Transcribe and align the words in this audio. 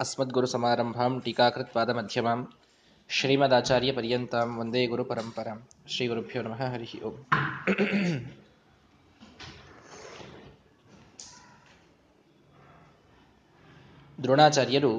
अस्मद्गुरुसमारम्भां 0.00 1.10
टीकाकृत्पादमध्यमां 1.20 2.38
श्रीमदाचार्यपर्यन्तां 3.10 4.46
वन्दे 4.58 4.82
गुरुपरम्परां 4.86 5.56
श्रीगुरुभ्यो 5.88 6.42
नमः 6.42 6.62
हरिः 6.74 6.92
ओम् 7.04 7.18
ದ್ರೋಣಾಚಾರ್ಯರು 14.18 14.92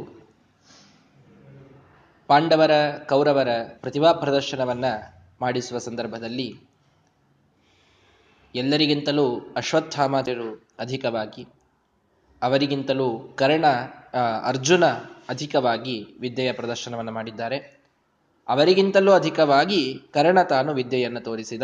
ಪಾಂಡವರ 2.29 2.73
ಕೌರವರ 3.09 3.51
ಪ್ರತಿಭಾ 3.81 4.09
ಪ್ರದರ್ಶನವನ್ನ 4.13 4.85
ಮಾಡಿಸುವ 5.41 5.77
ಸಂದರ್ಭದಲ್ಲಿ 5.79 6.47
ಎಲ್ಲರಿಗಿಂತಲೂ 8.55 9.25
ಅಶ್ವತ್ಥಾಮಾತರು 9.55 10.47
ಅಧಿಕವಾಗಿ 10.79 11.43
ಅವರಿಗಿಂತಲೂ 12.44 13.08
ಕರ್ಣ 13.38 13.66
ಅರ್ಜುನ 14.50 14.84
ಅಧಿಕವಾಗಿ 15.28 15.96
ವಿದ್ಯೆಯ 16.20 16.50
ಪ್ರದರ್ಶನವನ್ನು 16.52 17.12
ಮಾಡಿದ್ದಾರೆ. 17.12 17.58
ಅವರಿಗಿಂತಲೂ 18.48 19.10
ಅಧಿಕವಾಗಿ 19.12 19.80
ಕರ್ಣ 20.14 20.38
ತಾನು 20.42 20.70
ವಿದ್ಯೆಯನ್ನು 20.74 21.20
ತೋರಿಸಿದ. 21.20 21.62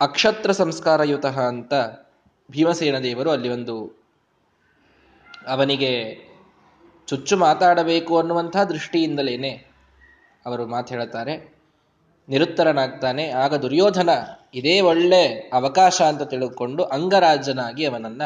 ಅಕ್ಷತ್ರ 0.00 0.50
ಸಂಸ್ಕಾರಯುತಃ 0.52 1.36
ಅಂತ 1.52 1.74
ಭೀಮಸೇನ 2.50 2.96
ದೇವರು 2.98 3.30
ಅಲ್ಲಿ 3.30 3.48
ಒಂದು 3.48 3.76
ಅವನಿಗೆ 5.46 5.92
ಚುಚ್ಚು 7.08 7.34
ಮಾತಾಡಬೇಕು 7.36 8.12
ಅನ್ನುವಂತಹ 8.18 8.62
ದೃಷ್ಟಿಯಿಂದಲೇನೆ 8.64 9.52
ಅವರು 10.46 10.64
ಮಾತು 10.66 10.94
ಹೇಳುತ್ತಾರೆ 10.94 11.34
ನಿರುತ್ತರನಾಗ್ತಾನೆ, 12.28 13.24
ಆಗ 13.42 13.54
ದುರ್ಯೋಧನ 13.54 14.10
ಇದೇ 14.54 14.74
ಒಳ್ಳೆ 14.80 15.22
ಅವಕಾಶ 15.52 15.96
ಅಂತ 16.02 16.22
ತಿಳಿದುಕೊಂಡು 16.22 16.82
ಅಂಗರಾಜನಾಗಿ 16.96 17.84
ಅವನನ್ನ 17.86 18.22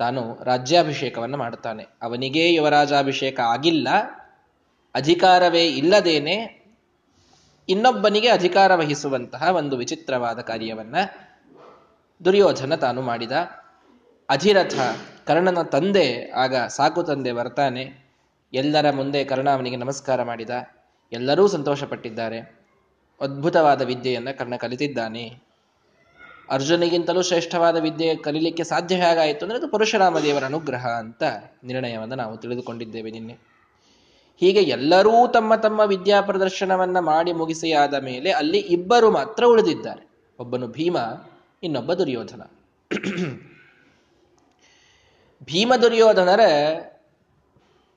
ತಾನು 0.00 0.20
ರಾಜ್ಯಾಭಿಷೇಕವನ್ನು 0.44 1.36
ಮಾಡುತ್ತಾನೆ. 1.36 1.84
ಅವನಿಗೇ 2.02 2.44
ಯುವರಾಜಾಭಿಷೇಕ 2.52 3.40
ಆಗಿಲ್ಲ, 3.40 3.88
ಅಧಿಕಾರವೇ 4.94 5.64
ಇಲ್ಲದೇನೆ 5.70 6.36
ಇನ್ನೊಬ್ಬನಿಗೆ 7.68 8.28
ಅಧಿಕಾರ 8.28 8.70
ವಹಿಸುವಂತಹ 8.74 9.42
ಒಂದು 9.56 9.76
ವಿಚಿತ್ರವಾದ 9.76 10.38
ಕಾರ್ಯವನ್ನ 10.40 10.96
ದುರ್ಯೋಧನ 12.24 12.74
ತಾನು 12.74 13.02
ಮಾಡಿದ. 13.02 13.32
ಅಧಿರಥ 14.28 14.74
ಕರ್ಣನ 15.26 15.62
ತಂದೆ, 15.62 16.06
ಆಗ 16.30 16.54
ಸಾಕು 16.68 17.02
ತಂದೆ 17.02 17.32
ಬರ್ತಾನೆ. 17.32 17.84
ಎಲ್ಲರ 18.52 18.90
ಮುಂದೆ 18.90 19.20
ಕರ್ಣ 19.24 19.48
ಅವನಿಗೆ 19.50 19.76
ನಮಸ್ಕಾರ 19.76 20.22
ಮಾಡಿದ. 20.22 20.50
ಎಲ್ಲರೂ 21.12 21.44
ಸಂತೋಷಪಟ್ಟಿದ್ದಾರೆ. 21.48 22.38
ಅದ್ಭುತವಾದ 23.20 23.82
ವಿದ್ಯೆಯನ್ನು 23.82 24.32
ಕರ್ಣ 24.38 24.56
ಕಲಿತಿದ್ದಾನೆ. 24.56 25.49
ಅರ್ಜುನಿಗಿಂತಲೂ 26.50 27.22
ಶ್ರೇಷ್ಠವಾದ 27.22 27.76
ವಿದ್ಯೆ 27.76 28.16
ಕಲಿಲಿಕ್ಕೆ 28.16 28.64
ಸಾಧ್ಯ 28.64 28.94
ಹೇಗಾಯಿತು 28.94 29.44
ಅಂದರೆ 29.44 29.58
ಅದು 29.58 29.68
ಪರಶುರಾಮ 29.68 30.18
ದೇವರ 30.18 30.44
ಅನುಗ್ರಹ 30.44 30.86
ಅಂತ 30.86 31.22
ನಿರ್ಣಯವನ್ನು 31.64 32.14
ನಾವು 32.14 32.36
ತಿಳಿದುಕೊಂಡಿದ್ದೇವೆ 32.36 33.10
ನಿನ್ನೆ. 33.10 33.32
ಹೀಗೆ 34.40 34.62
ಎಲ್ಲರೂ 34.62 35.28
ತಮ್ಮ 35.32 35.54
ತಮ್ಮ 35.54 35.80
ವಿದ್ಯಾ 35.80 36.20
ಪ್ರದರ್ಶನವನ್ನ 36.20 36.98
ಮಾಡಿ 36.98 37.32
ಮುಗಿಸಿ 37.32 37.72
ಆದ 37.72 37.94
ಮೇಲೆ 37.94 38.32
ಅಲ್ಲಿ 38.32 38.58
ಇಬ್ಬರು 38.58 39.10
ಮಾತ್ರ 39.10 39.44
ಉಳಿದಿದ್ದಾರೆ. 39.44 40.10
ಒಬ್ಬನು 40.38 40.68
ಭೀಮ, 40.68 40.96
ಇನ್ನೊಬ್ಬ 41.62 41.94
ದುರ್ಯೋಧನ. 41.94 42.42
ಭೀಮ 45.44 45.72
ದುರ್ಯೋಧನರ 45.82 46.40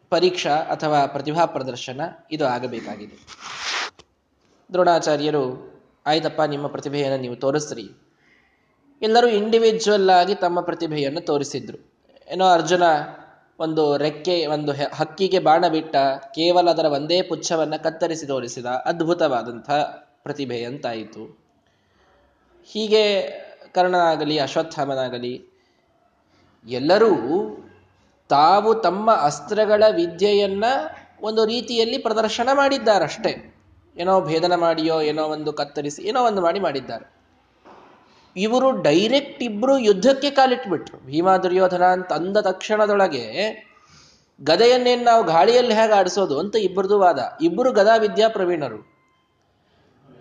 ಪರೀಕ್ಷಾ 0.09 0.55
ಅಥವಾ 0.55 1.05
ಪ್ರತಿಭಾ 1.05 1.45
ಪ್ರದರ್ಶನ 1.45 2.01
ಇದು 2.31 2.45
ಆಗಬೇಕಾಗಿದೆ. 2.45 3.17
ದ್ರೋಣಾಚಾರ್ಯರು, 4.73 5.73
ಆಯ್ತಪ್ಪ, 6.05 6.41
ನಿಮ್ಮ 6.41 6.67
ಪ್ರತಿಭೆಯನ್ನು 6.67 7.17
ನೀವು 7.17 7.35
ತೋರಿಸ್ರಿ. 7.35 8.02
ಎಲ್ಲರೂ 9.03 9.27
ಇಂಡಿವಿಜುವಲ್ 9.27 10.09
ಆಗಿ 10.09 10.35
ತಮ್ಮ 10.35 10.61
ಪ್ರತಿಭೆಯನ್ನು 10.61 11.21
ತೋರಿಸಿದ್ರು. 11.21 11.93
ಏನೋ 12.31 12.45
ಅರ್ಜುನ 12.45 12.83
ಒಂದು 13.59 13.97
ರೆಕ್ಕೆ, 13.97 14.45
ಒಂದು 14.45 14.71
ಹಕ್ಕಿಗೆ 14.71 15.39
ಬಾಣ 15.39 15.67
ಬಿಟ್ಟ 15.67 15.95
ಕೇವಲ 16.35 16.69
ಅದರ 16.69 16.85
ಒಂದೇ 16.85 17.21
ಪುಚ್ಛವನ್ನ 17.21 17.75
ಕತ್ತರಿಸಿ 17.75 18.25
ತೋರಿಸಿದ 18.25 18.65
ಅದ್ಭುತವಾದಂತಹ 18.65 19.81
ಪ್ರತಿಭೆ 20.23 20.63
ಅಂತಾಯಿತು. 20.63 21.39
ಹೀಗೆ 22.65 23.21
ಕರ್ಣನಾಗಲಿ, 23.73 24.39
ಅಶ್ವತ್ಥಾಮನಾಗಲಿ, 24.39 25.45
ಎಲ್ಲರೂ 26.67 27.11
ತಾವು 28.29 28.75
ತಮ್ಮ 28.75 29.11
ಅಸ್ತ್ರಗಳ 29.11 29.83
ವಿದ್ಯೆಯನ್ನ 29.91 30.63
ಒಂದು 31.21 31.45
ರೀತಿಯಲ್ಲಿ 31.45 31.97
ಪ್ರದರ್ಶನ 31.97 32.49
ಮಾಡಿದ್ದಾರಷ್ಟೇ. 32.53 33.55
ಏನೋ 33.97 34.21
ಭೇದನ 34.21 34.55
ಮಾಡಿಯೋ, 34.55 35.01
ಏನೋ 35.01 35.23
ಒಂದು 35.23 35.53
ಕತ್ತರಿಸಿ, 35.53 36.03
ಏನೋ 36.03 36.23
ಒಂದು 36.23 36.41
ಮಾಡಿ 36.41 36.59
ಮಾಡಿದ್ದಾರೆ. 36.59 37.22
ಇವರು 38.35 38.81
ಡೈರೆಕ್ಟ್ 38.81 39.43
ಇಬ್ರು 39.43 39.77
ಯುದ್ಧಕ್ಕೆ 39.77 40.29
ಕಾಲಿಟ್ಬಿಟ್ರು. 40.29 40.97
ಭೀಮಾ 41.05 41.37
ದುರ್ಯೋಧನ 41.37 41.83
ಅಂತ 41.83 42.13
ಅಂದ 42.13 42.37
ತಕ್ಷಣದೊಳಗೆ 42.37 43.25
ಗದೆಯನ್ನೇನು 44.43 45.03
ನಾವು 45.03 45.23
ಗಾಳಿಯಲ್ಲಿ 45.23 45.73
ಹೇಗೆ 45.73 45.93
ಆಡಿಸೋದು 45.93 46.39
ಅಂತ 46.39 46.55
ಇಬ್ಬರದು 46.55 46.99
ವಾದ. 46.99 47.37
ಇಬ್ಬರು 47.41 47.71
ಗದಾ 47.71 47.95
ವಿದ್ಯಾ 47.95 48.27
ಪ್ರವೀಣರು. 48.27 48.93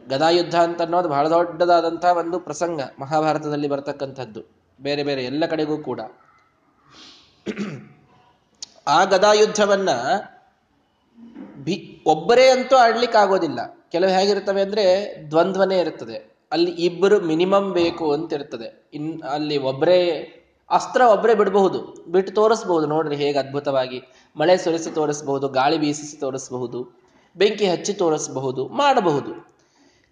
ಗದಾಯುದ್ಧ 0.08 0.54
ಅಂತ 0.54 0.82
ಅನ್ನೋದು 0.82 1.08
ಬಹಳ 1.08 1.30
ದೊಡ್ಡದಾದಂತಹ 1.30 2.08
ಒಂದು 2.08 2.40
ಪ್ರಸಂಗ 2.40 2.80
ಮಹಾಭಾರತದಲ್ಲಿ 3.00 3.68
ಬರತಕ್ಕಂಥದ್ದು. 3.68 4.62
ಬೇರೆ 4.80 5.02
ಬೇರೆ 5.02 5.24
ಎಲ್ಲ 5.24 5.46
ಕಡೆಗೂ 5.46 5.78
ಕೂಡ. 5.78 6.00
ಆ 8.86 9.04
ಗದಾಯುದ್ಧವನ್ನ 9.04 9.88
ಭಿ 11.62 12.02
ಒಬ್ಬರೇ 12.06 12.48
ಅಂತೂ 12.48 12.76
ಆಡ್ಲಿಕ್ಕೆ 12.76 13.18
ಆಗೋದಿಲ್ಲ 13.18 13.58
ಕೆಲವು 13.92 14.10
ಹೇಗಿರ್ತವೆ 14.10 14.62
ಅಂದ್ರೆ 14.62 15.16
ದ್ವಂದ್ವನೇ 15.30 15.80
ಇರ್ತದೆ. 15.80 16.31
ಅಲ್ಲಿ 16.52 16.70
ಇಬ್ಬರು 16.70 17.20
ಮಿನಿಮಮ್ 17.20 17.72
ಬೇಕು 17.72 18.12
ಅಂತ 18.12 18.32
ಇರ್ತದೆ 18.32 18.90
ಇನ್ 18.94 19.22
ಅಲ್ಲಿ 19.22 19.58
ಒಬ್ಬರೇ 19.58 19.98
ಅಸ್ತ್ರ 20.70 21.02
ಒಬ್ಬರೇ 21.02 21.34
ಬಿಡಬಹುದು, 21.34 21.78
ಬಿಟ್ಟು 22.12 22.34
ತೋರಿಸ್ಬಹುದು. 22.34 22.86
ನೋಡ್ರಿ 22.86 23.16
ಹೇಗೆ 23.16 23.38
ಅದ್ಭುತವಾಗಿ. 23.38 23.98
ಮಳೆ 24.36 24.56
ಸುರಿಸಿ 24.56 24.90
ತೋರಿಸಬಹುದು, 24.90 25.48
ಗಾಳಿ 25.48 25.78
ಬೀಸಿಸಿ 25.78 26.16
ತೋರಿಸಬಹುದು, 26.16 27.00
ಬೆಂಕಿ 27.36 27.66
ಹಚ್ಚಿ 27.66 27.92
ತೋರಿಸಬಹುದು, 27.92 28.68
ಮಾಡಬಹುದು. 28.68 29.32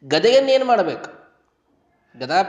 ಗದೆಯನ್ನೇನು 0.09 0.65
ಮಾಡಬೇಕು? 0.65 1.09
ಗದಾ, 2.19 2.41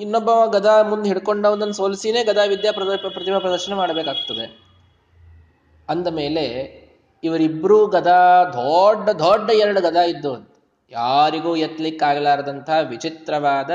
ಇನ್ನೊಬ್ಬ 0.00 0.30
ಗದಾ 0.52 0.82
ಮುಂದೆ 0.82 1.08
ಹಿಡ್ಕೊಂಡವನನ್ನು 1.08 1.72
ಸೋಲಿಸಿನೇ 1.72 2.24
ಗದಾ 2.24 2.44
ವಿದ್ಯಾ 2.44 2.72
ಪ್ರತಿಭಾ 2.72 3.38
ಪ್ರದರ್ಶನ 3.38 3.74
ಮಾಡಬೇಕಾಗ್ತದೆ. 3.74 4.46
ಅಂದ 5.88 6.06
ಮೇಲೆ 6.06 6.44
ಇವರಿಬ್ಬರು 7.24 7.86
ಗದಾ 7.86 8.44
ದೊಡ್ಡ 8.44 9.08
ದೊಡ್ಡ 9.08 9.50
ಎರಡು 9.50 9.80
ಗದಾ 9.80 10.02
ಇದ್ದು 10.02 10.51
ಯಾರಿಗೂ 10.92 11.56
ಎತ್ತಲಿಕ್ಕಾಗಲಾರದಂಥ 11.56 12.70
ವಿಚಿತ್ರವಾದ, 12.88 13.70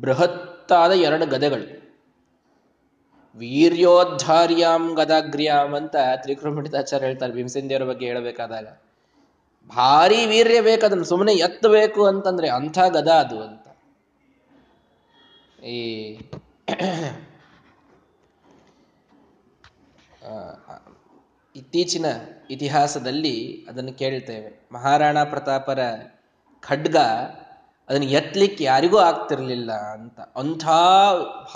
ಬೃಹತ್ತಾದ 0.00 0.92
ಎರಡು 0.92 1.26
ಗದೆಗಳು. 1.26 1.88
ವೀರ್ಯೋದ್ಧಾರ್ಯಾಂ 3.36 4.94
ಗದಾಗ್ರ್ಯಾಂ 4.94 5.74
ಅಂತ 5.74 5.96
ತ್ರಿಕೃಮಿತಾಚಾರ್ಯ 6.16 7.06
ಹೇಳ್ತಾರೆ 7.06 7.32
ಭೀಮಸೇನ 7.32 7.84
ಬಗ್ಗೆ 7.84 8.06
ಹೇಳಬೇಕಾದಾಗ. 8.06 8.68
ಭಾರಿ 9.68 10.26
ವೀರ್ಯ 10.26 10.60
ಬೇಕದನ್ನು 10.60 11.04
ಸುಮ್ಮನೆ 11.04 11.32
ಎತ್ತಬೇಕು 11.32 12.06
ಅಂತಂದ್ರೆ 12.06 12.48
ಅಂಥ 12.48 12.78
ಗದ 12.78 13.08
ಅದು 13.08 13.42
ಅಂತ. 13.42 13.66
ಈ 15.64 15.78
ಇತ್ತೀಚಿನ 21.56 22.06
ಇತಿಹಾಸದಲ್ಲಿ 22.50 23.66
ಅದನ್ನು 23.68 23.92
ಕೇಳ್ತೇವೆ. 23.92 24.68
ಮಹಾರಾಣಾ 24.72 25.24
ಪ್ರತಾಪರ 25.24 25.78
ಖಡ್ಗ, 26.68 26.96
ಅದನ್ನು 27.88 28.06
ಎತ್ತಲಿಕ್ಕೆ 28.06 28.64
ಯಾರಿಗೂ 28.64 28.98
ಆಗ್ತಿರ್ಲಿಲ್ಲ 28.98 29.72
ಅಂತ. 29.72 30.20
ಅಂಥ 30.20 30.64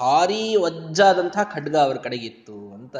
ಭಾರಿ 0.01 0.57
ವಜ್ಜಾದಂಥ 0.57 1.39
ಖಡ್ಗ 1.55 1.77
ಅವ್ರ 1.77 1.97
ಕಡೆಗಿತ್ತು 1.97 2.75
ಅಂತ 2.75 2.97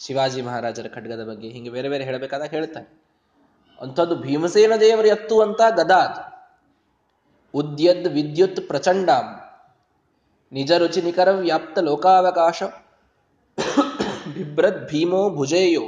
ಶಿವಾಜಿ 0.00 0.42
ಮಹಾರಾಜರ 0.42 0.86
ಖಡ್ಗದ 0.94 1.24
ಬಗ್ಗೆ 1.24 1.48
ಹಿಂಗೆ 1.48 1.70
ಬೇರೆ 1.70 1.88
ಬೇರೆ 1.88 2.04
ಹೇಳಬೇಕಾದಾಗ 2.04 2.50
ಹೇಳ್ತಾರೆ. 2.50 3.02
ಅಂಥದ್ದು 3.80 4.16
ಭೀಮಸೇನ 4.16 4.72
ದೇವರು 4.80 5.08
ಎತ್ತುವಂತ 5.08 5.60
ಗದಾ 5.76 6.26
ಉದ್ಯದ್ 7.54 8.08
ವಿದ್ಯುತ್ 8.08 8.68
ಪ್ರಚಂಡಾಂ. 8.68 9.40
ನಿಜ 10.52 10.72
ರುಚಿ 10.72 11.02
ನಿಖರ 11.02 11.30
ವ್ಯಾಪ್ತ 11.30 11.78
ಲೋಕಾವಕಾಶ. 11.78 12.62
ಬಿಭ್ರದ್ 14.34 14.88
ಭೀಮೋ 14.88 15.30
ಭುಜೇಯೋ. 15.30 15.82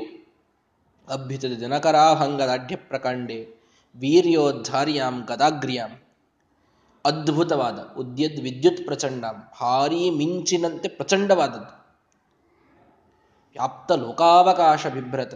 ಅಭ್ಯುತ 1.08 1.44
ಜನಕರಾಭಂಗದಾಢ್ಯ 1.44 2.76
ಪ್ರಕಾಂಡೆ. 2.76 3.61
ವೀರ್ಯೋದ್ಧಾರ್ಯಾಂ 4.00 5.24
ಗದಾಗ್ರ್ಯಾಂ. 5.24 5.90
ಅದ್ಭುತವಾದ 7.04 7.94
ಉದ್ಯದ್ 7.98 8.40
ವಿದ್ಯುತ್ 8.40 8.84
ಪ್ರಚಂಡ 8.84 9.24
ಭಾರೀ 9.60 10.10
ಮಿಂಚಿನಂತೆ 10.10 10.88
ಪ್ರಚಂಡವಾದದ್ದು. 10.88 11.82
ವ್ಯಾಪ್ತ 13.50 13.92
ಲೋಕಾವಕಾಶ 13.92 14.86
ಬಿಭ್ರತ. 14.86 15.34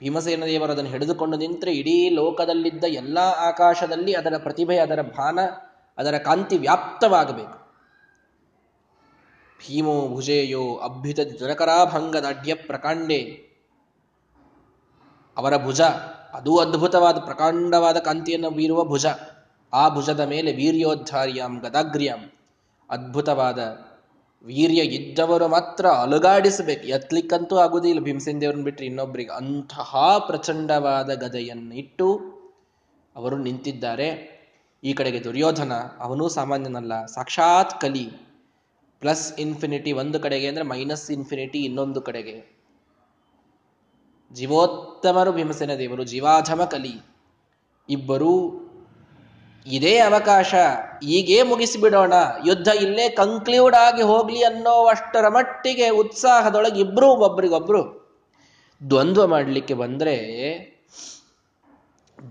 ಭೀಮಸೇನ 0.00 0.44
ದೇವರು 0.44 0.72
ಅದನ್ನು 0.72 0.90
ಹಿಡಿದುಕೊಂಡು 0.90 1.36
ನಿಂತರೆ 1.36 1.72
ಇಡೀ 1.72 2.08
ಲೋಕದಲ್ಲಿದ್ದ 2.08 2.84
ಎಲ್ಲಾ 2.84 3.30
ಆಕಾಶದಲ್ಲಿ 3.30 4.14
ಅದರ 4.14 4.38
ಪ್ರತಿಭೆ, 4.38 4.78
ಅದರ 4.78 5.02
ಭಾನ, 5.02 5.38
ಅದರ 5.98 6.18
ಕಾಂತಿ 6.18 6.58
ವ್ಯಾಪ್ತವಾಗಬೇಕು. 6.58 7.62
ಭೀಮೋ 9.58 10.08
ಭುಜೇಯೋ 10.08 10.76
ಅಭ್ಯುತ 10.76 11.20
ಜನಕರಾಭಂಗದಾಢ್ಯ 11.20 12.54
ಪ್ರಕಾಂಡೆ. 12.54 13.52
ಅವರ 15.36 15.56
ಭುಜ 15.56 15.80
ಅದೂ 16.34 16.56
ಅದ್ಭುತವಾದ, 16.56 17.18
ಪ್ರಕಾಂಡವಾದ 17.18 17.96
ಕಾಂತಿಯನ್ನು 17.96 18.50
ಬೀರುವ 18.50 18.84
ಭುಜ. 18.84 19.06
ಆ 19.72 19.88
ಭುಜದ 19.88 20.20
ಮೇಲೆ 20.20 20.52
ವೀರ್ಯೋದ್ಧಾರ್ಯಾಂ 20.52 21.60
ಗದಾಗ್ರ್ಯಾಂ. 21.60 22.32
ಅದ್ಭುತವಾದ 22.90 23.58
ವೀರ್ಯ 24.44 24.82
ಇದ್ದವರು 24.82 25.48
ಮಾತ್ರ 25.48 25.86
ಅಲುಗಾಡಿಸಬೇಕು. 25.86 26.86
ಎತ್ಲಿಕ್ಕಂತೂ 26.86 27.56
ಆಗುದಿಲ್ಲ 27.56 28.00
ಭೀಮಸೇನ್ 28.00 28.40
ದೇವ್ರನ್ನ 28.40 28.64
ಬಿಟ್ಟರೆ 28.64 28.86
ಇನ್ನೊಬ್ಬರಿಗೆ 28.86 29.36
ಅಂತಹ 29.36 30.18
ಪ್ರಚಂಡವಾದ 30.18 31.10
ಗದೆಯನ್ನಿಟ್ಟು 31.10 32.08
ಅವರು 33.16 33.38
ನಿಂತಿದ್ದಾರೆ. 33.38 34.08
ಈ 34.84 34.92
ಕಡೆಗೆ 34.92 35.24
ದುರ್ಯೋಧನ, 35.24 35.72
ಅವನೂ 36.00 36.28
ಸಾಮಾನ್ಯನಲ್ಲ, 36.28 37.06
ಸಾಕ್ಷಾತ್ 37.06 37.80
ಕಲಿ. 37.80 38.06
ಪ್ಲಸ್ 39.00 39.38
ಇನ್ಫಿನಿಟಿ 39.38 39.92
ಒಂದು 39.92 40.20
ಕಡೆಗೆ 40.20 40.46
ಅಂದರೆ 40.46 40.64
ಮೈನಸ್ 40.64 41.10
ಇನ್ಫಿನಿಟಿ 41.10 41.58
ಇನ್ನೊಂದು 41.58 42.00
ಕಡೆಗೆ. 42.00 42.61
ಜೀವೋತ್ತಮರು 44.32 45.32
ಭೀಮಸೇನ 45.32 45.74
ದೇವರು 45.74 46.04
ಜೀವಾಧಮ 46.04 46.64
ಕಲಿ 46.64 46.94
ಇಬ್ಬರೂ 47.88 48.34
ಇದೇ 49.66 49.98
ಅವಕಾಶ. 49.98 50.54
ಈಗೇ 51.02 51.42
ಮುಗಿಸಿಬಿಡೋಣ. 51.42 52.12
ಯುದ್ಧ 52.46 52.68
ಇಲ್ಲೇ 52.68 53.08
ಕಂಕ್ಲೂಡ್ 53.08 53.74
ಆಗಿ 53.74 54.02
ಹೋಗ್ಲಿ 54.02 54.42
ಅನ್ನೋ 54.42 54.86
ಅಷ್ಟರ 54.86 55.28
ಮಟ್ಟಿಗೆ 55.28 55.88
ಉತ್ಸಾಹದೊಳಗೆ 55.88 56.80
ಇಬ್ರು 56.80 57.08
ಒಬ್ರಿಗೊಬ್ರು 57.10 57.82
ದ್ವಂದ್ವ 58.90 59.26
ಮಾಡಲಿಕ್ಕೆ 59.26 59.74
ಬಂದ್ರೆ 59.74 60.16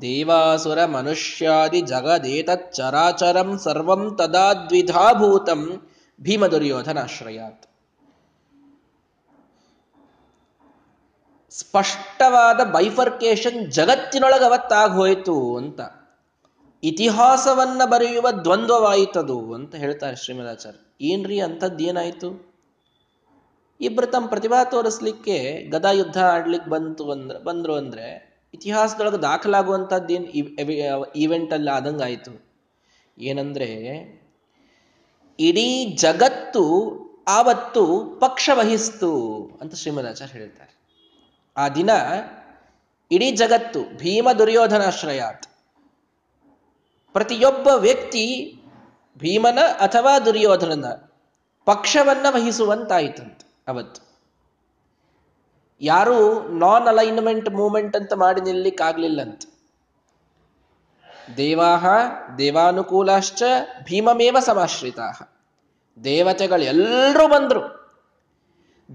ದೇವಾಸುರ 0.02 0.86
ಮನುಷ್ಯಾದಿ 0.86 1.82
ಜಗದೇತ 1.82 2.50
ಚರಾಚರಂ 2.72 3.60
ಸರ್ವಂ 3.60 4.16
ತದಾ 4.16 4.54
ದ್ವಿಧಾಭೂತಂ 4.54 5.62
ಭೀಮ 6.22 6.46
ದುರ್ಯೋಧನಾಶ್ರಯಾತ್ 6.48 7.66
ಸ್ಪಷ್ಟವಾದ 11.52 12.64
ಬೈಫರ್ಕೇಶನ್ 12.64 13.72
ಜಗತ್ತಿನೊಳಗೆ 13.72 14.46
ಅವತ್ತಾಗ 14.46 14.92
ಹೋಯಿತು 14.92 15.58
ಅಂತ. 15.58 15.80
ಇತಿಹಾಸವನ್ನ 16.84 17.82
ಬರೆಯುವ 17.86 18.32
ದ್ವಂದ್ವವಾಯಿತದು 18.32 19.54
ಅಂತ 19.54 19.76
ಹೇಳ್ತಾರೆ 19.76 20.16
ಶ್ರೀಮದಾಚಾರ್ಯ. 20.16 21.06
ಏನ್ರಿ 21.06 21.40
ಅಂಥದ್ದೇನಾಯ್ತು 21.40 22.52
ಇಬ್ರು 23.82 24.08
ತಮ್ಮ 24.08 24.28
ಪ್ರತಿಭಾ 24.28 24.64
ತೋರಿಸ್ಲಿಕ್ಕೆ 24.64 25.68
ಗದಾ 25.70 25.92
ಯುದ್ಧ 25.92 26.24
ಆಡ್ಲಿಕ್ಕೆ 26.24 26.70
ಬಂತು 26.70 27.12
ಅಂದ್ರೆ, 27.12 27.40
ಬಂದ್ರು 27.40 27.76
ಅಂದ್ರೆ 27.76 28.32
ಇತಿಹಾಸದೊಳಗೆ 28.54 29.18
ದಾಖಲಾಗುವಂಥದ್ದೇನು 29.18 30.26
ಈವೆಂಟ್ 31.16 31.54
ಅಲ್ಲಿ 31.54 31.72
ಆದಂಗಾಯಿತು? 31.72 32.46
ಏನಂದ್ರೆ 33.20 33.70
ಇಡೀ 35.40 35.86
ಜಗತ್ತು 35.86 36.64
ಆವತ್ತು 37.28 37.98
ಪಕ್ಷ 38.22 38.50
ವಹಿಸ್ತು 38.54 39.12
ಅಂತ 39.62 39.76
ಶ್ರೀಮದಾಚಾರ್ಯ 39.76 40.40
ಹೇಳ್ತಾರೆ. 40.40 40.81
ಆ 41.58 41.70
ದಿನ 41.70 41.90
ಇಡೀ 43.12 43.32
ಜಗತ್ತು 43.32 43.98
ಭೀಮ 43.98 44.32
ದುರ್ಯೋಧನಾಶ್ರಯಾತ್. 44.32 45.48
ಪ್ರತಿಯೊಬ್ಬ 47.14 47.68
ವ್ಯಕ್ತಿ 47.68 48.58
ಭೀಮನ 49.18 49.60
ಅಥವಾ 49.60 50.20
ದುರ್ಯೋಧನನ 50.20 50.86
ಪಕ್ಷವನ್ನ 51.66 52.26
ವಹಿಸುವಂತಾಯಿತಂತೆ 52.30 53.64
ಅವತ್ತು. 53.68 54.12
ಯಾರು 55.82 56.48
ನಾನ್ 56.48 56.88
ಅಲೈನ್ಮೆಂಟ್ 56.88 57.50
ಮೂಮೆಂಟ್ 57.50 57.96
ಅಂತ 57.96 58.14
ಮಾಡಿ 58.14 58.42
ನಿಲ್ಲಿಕ್ಕಾಗ್ಲಿಲ್ಲಂತ. 58.42 59.42
ದೇವಾಹ, 61.38 61.86
ದೇವಾನುಕೂಲಾಶ್ಚ, 62.38 63.44
ಭೀಮಮೇವ 63.84 64.38
ಸಮಾಶ್ರಿತಾ 64.40 65.38
ದೇವತೆಗಳು 66.04 66.64
ಎಲ್ಲರೂ 66.64 67.28
ಬಂದ್ರು. 67.28 67.81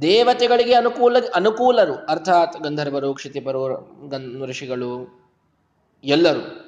ದೇವತೆಗಳಿಗೆ 0.03 0.75
ಅನುಕೂಲ, 0.75 1.17
ಅನುಕೂಲರು, 1.35 1.95
ಅರ್ಥಾತ್ 1.95 2.63
ಗಂಧರ್ವರು 2.63 3.15
ಕ್ಷಿತಿಪರು 3.15 4.09
ಗನ್, 4.09 4.49
ಋಷಿಗಳು, 4.49 5.21
ಎಲ್ಲರೂ. 6.05 6.63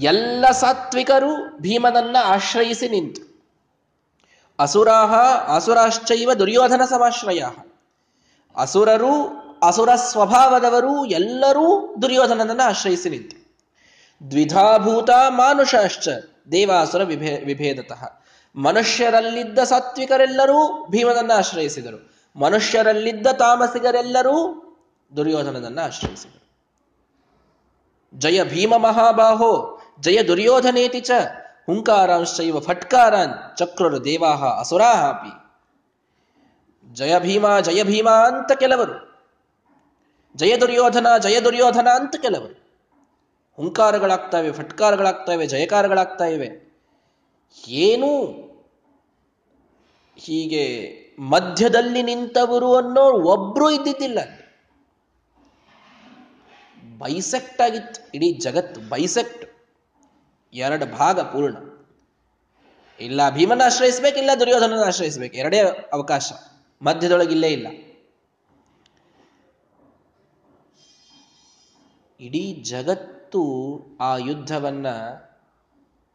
ಎಲ್ಲ 0.00 0.44
ಸಾತ್ವಿಕರು 0.50 1.58
ಭೀಮನನ್ನ 1.58 2.16
ಆಶ್ರಯಿಸಿ 2.24 2.88
ನಿಂತು. 2.88 3.28
ಅಸುರಾಹ, 4.58 5.14
ಅಸುರಾಶ್ಚೈವ 5.56 6.34
ದುರ್ಯೋಧನ 6.34 6.80
ಸಮಾಶ್ರಯ. 6.84 7.42
ಅಸುರರು, 8.56 9.38
ಅಸುರ 9.62 9.94
ಸ್ವಭಾವದವರು 9.94 11.06
ಎಲ್ಲರೂ 11.06 11.96
ದುರ್ಯೋಧನನನ್ನ 12.02 12.60
ಆಶ್ರಯಿಸಿ 12.64 13.10
ನಿಂತು. 13.10 13.48
ದ್ವಿಧಾಭೂತ 14.30 15.10
ಮಾನುಷಾಶ್ಚ 15.28 16.08
ದೇವಾಸುರ 16.52 17.02
ವಿಭೇ, 17.02 17.42
ವಿಭೇದತಃ. 17.46 18.20
ಮನುಷ್ಯರಲ್ಲಿದ್ದ 18.58 19.58
ಸಾತ್ವಿಕರೆಲ್ಲರೂ 19.58 20.86
ಭೀಮನನ್ನ 20.90 21.32
ಆಶ್ರಯಿಸಿದರು. 21.32 22.12
ಮನುಷ್ಯರಲ್ಲಿದ್ದ 22.36 23.26
ತಾಮಸಿಗರೆಲ್ಲರೂ 23.26 24.64
ದುರ್ಯೋಧನನನ್ನ 25.16 25.80
ಆಶ್ರಯಿಸಿದರು. 25.80 26.48
ಜಯ 28.18 28.44
ಭೀಮ 28.44 28.76
ಮಹಾಬಾಹೋ, 28.76 29.80
ಜಯ 30.00 30.22
ದುರ್ಯೋಧನೇತಿ 30.22 31.00
ಚ 31.00 31.10
ಹುಂಕಾರಾಂಶ್ಚೈವ 31.66 32.60
ಫಟ್ಕಾರಾನ್, 32.60 33.56
ಚಕ್ರರು 33.56 34.04
ದೇವಾಹ 34.04 34.44
ಅಸುರಾಹಾಪಿ 34.44 35.48
ಜಯ 36.94 37.18
ಭೀಮ 37.18 37.58
ಜಯ 37.58 37.82
ಭೀಮ 37.82 38.10
ಅಂತ 38.10 38.52
ಕೆಲವರು. 38.52 39.26
ಜಯ 40.36 40.56
ದುರ್ಯೋಧನ 40.56 41.06
ಜಯ 41.18 41.40
ದುರ್ಯೋಧನ 41.40 41.88
ಅಂತ 41.94 42.14
ಕೆಲವರು. 42.22 42.68
ಹುಂಕಾರಗಳಾಗ್ತಾ 43.56 44.38
ಇವೆ, 44.38 44.52
ಫಟ್ಕಾರಗಳಾಗ್ತಾ 44.52 45.32
ಇವೆ, 45.32 45.46
ಜಯಕಾರಗಳಾಗ್ತಾ 45.46 46.24
ಇವೆ. 46.24 46.68
ಏನು 47.68 48.47
ಹೀಗೆ 50.18 50.64
ಮಧ್ಯದಲ್ಲಿ 51.18 52.02
ನಿಂತವರು 52.02 52.76
ಅನ್ನೋ 52.76 53.02
ಒಬ್ರು 53.02 53.70
ಇದ್ದಿದ್ದಿಲ್ಲ 53.70 54.18
ಬೈಸೆಕ್ಟ್ 56.98 57.60
ಆಗಿತ್ತು, 57.60 58.10
ಇಡೀ 58.14 58.32
ಜಗತ್ತು 58.32 58.80
ಬೈಸೆಕ್ಟ್. 58.80 59.44
ಎರಡು 60.52 60.86
ಭಾಗ 60.86 61.20
ಪೂರ್ಣ. 61.20 61.56
ಇಲ್ಲ 63.00 63.30
ಭೀಮನ 63.30 63.62
ಆಶ್ರಯಿಸ್ಬೇಕು, 63.64 64.18
ಇಲ್ಲ 64.18 64.30
ದುರ್ಯೋಧನನ 64.40 64.82
ಆಶ್ರಯಿಸ್ಬೇಕು, 64.86 65.36
ಎರಡೇ 65.36 65.58
ಅವಕಾಶ. 65.92 66.32
ಮಧ್ಯದೊಳಗೆ 66.82 67.30
ಇಲ್ಲೇ 67.30 67.48
ಇಲ್ಲ. 67.48 67.66
ಇಡೀ 72.20 72.52
ಜಗತ್ತು 72.52 73.42
ಆ 74.00 74.16
ಯುದ್ಧವನ್ನ 74.16 74.86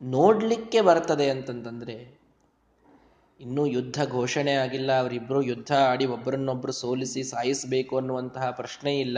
ನೋಡ್ಲಿಕ್ಕೆ 0.02 0.82
ಬರ್ತದೆ 0.82 1.30
ಅಂತಂತಂದ್ರೆ 1.30 2.23
ಇನ್ನೂ 3.40 3.66
ಯುದ್ಧ 3.66 4.04
ಘೋಷಣೆ 4.10 4.52
ಆಗಿಲ್ಲ. 4.52 5.00
ಅವರಿಬ್ಬರು 5.00 5.42
ಯುದ್ಧ 5.42 5.72
ಆಡಿ 5.74 6.06
ಒಬ್ಬರನ್ನೊಬ್ಬರು 6.06 6.72
ಸೋಲಿಸಿ 6.72 7.24
ಸಾಯಿಸಬೇಕು 7.24 7.98
ಅನ್ನುವಂತಹ 7.98 8.52
ಪ್ರಶ್ನೆ 8.52 9.00
ಇಲ್ಲ. 9.00 9.18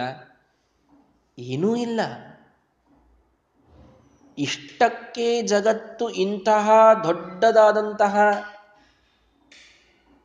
ಏನೂ 1.39 1.75
ಇಲ್ಲ. 1.75 1.99
ಇಷ್ಟಕ್ಕೆ 4.37 5.41
ಜಗತ್ತು 5.41 6.09
ಇಂತಹ 6.09 6.69
ದೊಡ್ಡದಾದಂತಹ 7.03 8.17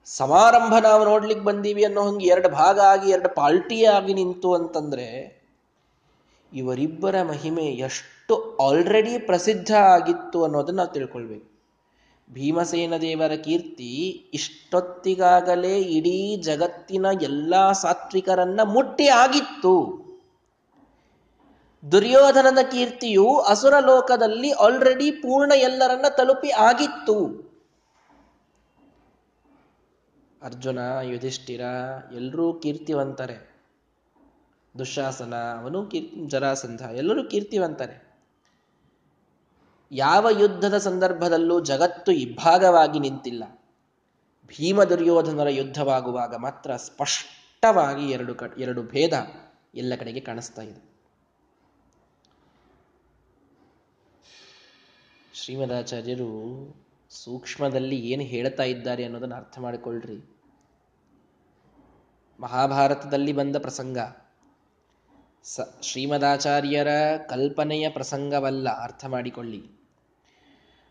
ಸಮಾರಂಭ 0.05 0.75
ನಾವು 0.79 1.05
ನೋಡ್ಲಿಕ್ಕೆ 1.05 1.45
ಬಂದೀವಿ 1.45 1.85
ಅನ್ನೋ 1.85 2.03
ಹಂಗೆ 2.03 2.27
ಎರಡು 2.27 2.49
ಭಾಗ 2.49 2.81
ಆಗಿ, 2.81 3.11
ಎರಡು 3.11 3.35
ಪಾಲ್ಟಿಯಾಗಿ 3.35 4.15
ನಿಂತು 4.15 4.55
ಅಂತಂದ್ರೆ, 4.55 5.41
ಇವರಿಬ್ಬರ 6.53 7.23
ಮಹಿಮೆ 7.23 7.65
ಎಷ್ಟು 7.65 8.59
ಆಲ್ರೆಡಿ 8.63 9.19
ಪ್ರಸಿದ್ಧ 9.19 9.75
ಆಗಿತ್ತು 9.75 10.45
ಅನ್ನೋದನ್ನ 10.45 10.77
ನಾವು 10.77 10.89
ತಿಳ್ಕೊಳ್ಬೇಕು. 10.89 11.50
ಭೀಮಸೇನ 12.33 12.97
ದೇವರ 12.97 13.33
ಕೀರ್ತಿ 13.33 14.09
ಇಷ್ಟೊತ್ತಿಗಾಗಲೇ 14.35 15.79
ಇಡೀ 15.79 16.37
ಜಗತ್ತಿನ 16.37 17.07
ಎಲ್ಲ 17.23 17.73
ಸಾತ್ವಿಕರನ್ನ 17.73 18.61
ಮುಟ್ಟಿ 18.63 19.09
ಆಗಿತ್ತು. 19.09 20.01
ದುರ್ಯೋಧನನ 21.93 22.59
ಕೀರ್ತಿಯು 22.71 23.39
ಅಸುರ 23.39 23.79
ಲೋಕದಲ್ಲಿ 23.79 24.51
ಆಲ್ರೆಡಿ 24.51 25.11
ಪೂರ್ಣ 25.11 25.53
ಎಲ್ಲರನ್ನ 25.53 26.05
ತಲುಪಿ 26.17 26.51
ಆಗಿತ್ತು. 26.51 27.51
ಅರ್ಜುನ, 30.43 30.79
ಯುಧಿಷ್ಠಿರ 31.03 31.61
ಎಲ್ಲರೂ 32.15 32.53
ಕೀರ್ತಿವಂತರೆ. 32.53 33.55
ದುಶಾಸನ, 34.79 35.35
ಅವನು 35.35 35.87
ಕೀರ್ತಿ 35.87 36.29
ಜರಾಸಂಧ 36.29 36.83
ಎಲ್ಲರೂ 36.83 37.25
ಕೀರ್ತಿವಂತರೆ. 37.25 38.10
ಯಾವ 39.93 40.31
ಯುದ್ಧದ 40.31 40.79
ಸಂದರ್ಭದಲ್ಲೂ 40.79 41.61
ಜಗತ್ತು 41.61 42.13
ಇಬ್ಭಾಗವಾಗಿ 42.13 42.99
ನಿಂತಿಲ್ಲ. 42.99 43.45
ಭೀಮ 44.47 44.85
ದುರ್ಯೋಧನರ 44.85 45.49
ಯುದ್ಧವಾಗುವಾಗ 45.49 46.35
ಮಾತ್ರ 46.35 46.77
ಸ್ಪಷ್ಟವಾಗಿ 46.77 48.11
ಎರಡು 48.11 48.35
ಕ, 48.35 48.43
ಎರಡು 48.59 48.83
ಭೇದ 48.83 49.13
ಎಲ್ಲ 49.75 49.95
ಕಡೆಗೆ 49.95 50.21
ಕಾಣಿಸ್ತಾ 50.21 50.63
ಇದೆ. 50.63 50.91
ಶ್ರೀಮದಾಚಾರ್ಯರು 55.35 56.31
ಸೂಕ್ಷ್ಮದಲ್ಲಿ 57.11 57.97
ಏನು 57.97 58.23
ಹೇಳ್ತಾ 58.23 58.63
ಇದ್ದಾರೆ 58.63 59.05
ಅನ್ನೋದನ್ನು 59.05 59.37
ಅರ್ಥ 59.37 59.59
ಮಾಡಿಕೊಳ್ಳ್ರಿ 59.59 60.25
ಮಹಾಭಾರತದಲ್ಲಿ 62.41 63.33
ಬಂದ 63.33 63.57
ಪ್ರಸಂಗ. 63.57 63.99
ಸ, 65.45 65.61
ಶ್ರೀಮದಾಚಾರ್ಯರ 65.83 66.89
ಕಲ್ಪನೆಯ 67.29 67.91
ಪ್ರಸಂಗವಲ್ಲ, 67.91 68.83
ಅರ್ಥ 68.83 69.05
ಮಾಡಿಕೊಳ್ಳಿ. 69.05 69.80